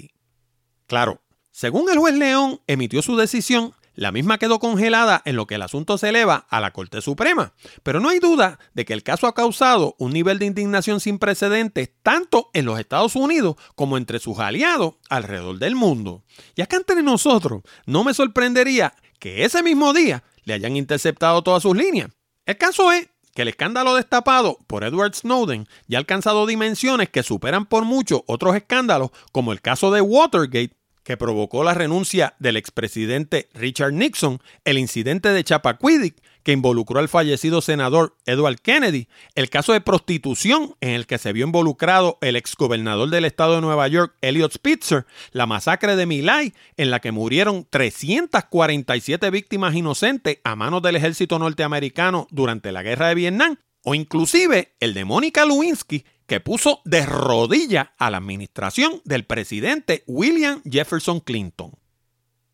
Claro, 0.88 1.21
según 1.52 1.89
el 1.89 1.97
juez 1.97 2.15
León 2.15 2.62
emitió 2.67 3.02
su 3.02 3.15
decisión, 3.15 3.74
la 3.96 4.12
misma 4.12 4.38
quedó 4.38 4.60
congelada 4.60 5.22
en 5.26 5.36
lo 5.36 5.48
que 5.48 5.56
el 5.56 5.62
asunto 5.62 5.98
se 5.98 6.10
eleva 6.10 6.46
a 6.50 6.60
la 6.60 6.72
Corte 6.72 7.02
Suprema. 7.02 7.54
Pero 7.84 8.00
no 8.00 8.10
hay 8.10 8.20
duda 8.20 8.60
de 8.74 8.86
que 8.86 8.94
el 8.94 9.04
caso 9.04 9.28
ha 9.28 9.36
causado 9.36 9.96
un 9.98 10.14
nivel 10.14 10.40
de 10.40 10.46
indignación 10.46 11.00
sin 11.00 11.20
precedentes 11.20 11.92
tanto 12.02 12.50
en 12.54 12.66
los 12.66 12.80
Estados 12.80 13.16
Unidos 13.16 13.56
como 13.76 13.98
entre 13.98 14.20
sus 14.20 14.40
aliados 14.40 14.96
alrededor 15.10 15.60
del 15.60 15.76
mundo. 15.76 16.24
Y 16.56 16.62
acá 16.62 16.78
entre 16.78 17.04
nosotros, 17.04 17.64
no 17.86 18.04
me 18.04 18.14
sorprendería 18.14 18.94
que 19.20 19.44
ese 19.46 19.62
mismo 19.62 19.94
día 19.94 20.24
le 20.44 20.54
hayan 20.54 20.76
interceptado 20.76 21.44
todas 21.44 21.64
sus 21.64 21.76
líneas. 21.76 22.10
El 22.46 22.58
caso 22.58 22.92
es 22.92 23.10
que 23.34 23.44
el 23.44 23.48
escándalo 23.48 23.96
destapado 23.96 24.58
por 24.68 24.84
Edward 24.84 25.14
Snowden 25.16 25.68
ya 25.88 25.98
ha 25.98 26.00
alcanzado 26.00 26.46
dimensiones 26.46 27.10
que 27.10 27.24
superan 27.24 27.66
por 27.66 27.86
mucho 27.86 28.24
otros 28.28 28.56
escándalos, 28.56 29.12
como 29.32 29.54
el 29.54 29.62
caso 29.62 29.92
de 29.92 30.02
Watergate, 30.02 30.76
que 31.04 31.18
provocó 31.18 31.64
la 31.64 31.74
renuncia 31.74 32.36
del 32.40 32.58
expresidente 32.58 33.50
Richard 33.54 33.94
Nixon, 33.94 34.40
el 34.66 34.78
incidente 34.78 35.30
de 35.30 35.44
Chappaquiddick, 35.44 36.22
que 36.44 36.52
involucró 36.52 37.00
al 37.00 37.10
fallecido 37.10 37.62
senador 37.62 38.18
Edward 38.26 38.60
Kennedy, 38.60 39.08
el 39.36 39.50
caso 39.50 39.74
de 39.74 39.82
prostitución 39.82 40.76
en 40.82 40.92
el 40.92 41.06
que 41.06 41.18
se 41.18 41.34
vio 41.34 41.46
involucrado 41.46 42.18
el 42.22 42.36
exgobernador 42.36 43.10
del 43.10 43.26
estado 43.26 43.56
de 43.56 43.62
Nueva 43.62 43.88
York, 43.88 44.16
Elliot 44.22 44.54
Spitzer, 44.54 45.06
la 45.32 45.46
masacre 45.46 45.96
de 45.96 46.06
Milay, 46.06 46.54
en 46.78 46.92
la 46.92 47.00
que 47.00 47.12
murieron 47.12 47.68
347 47.70 49.30
víctimas 49.30 49.76
inocentes 49.76 50.40
a 50.44 50.56
manos 50.56 50.82
del 50.82 50.96
ejército 50.96 51.38
norteamericano 51.40 52.28
durante 52.32 52.72
la 52.72 52.84
guerra 52.84 53.10
de 53.10 53.16
Vietnam, 53.16 53.58
o 53.84 53.96
inclusive 53.96 54.74
el 54.80 54.94
de 54.94 55.06
Mónica 55.06 55.46
Lewinsky, 55.46 56.06
que 56.32 56.39
puso 56.39 56.80
de 56.86 57.06
rodilla 57.06 57.94
a 57.98 58.10
la 58.10 58.15
administración 58.15 59.02
del 59.04 59.26
presidente 59.26 60.06
William 60.08 60.62
Jefferson 60.63 61.20
Clinton. 61.20 61.74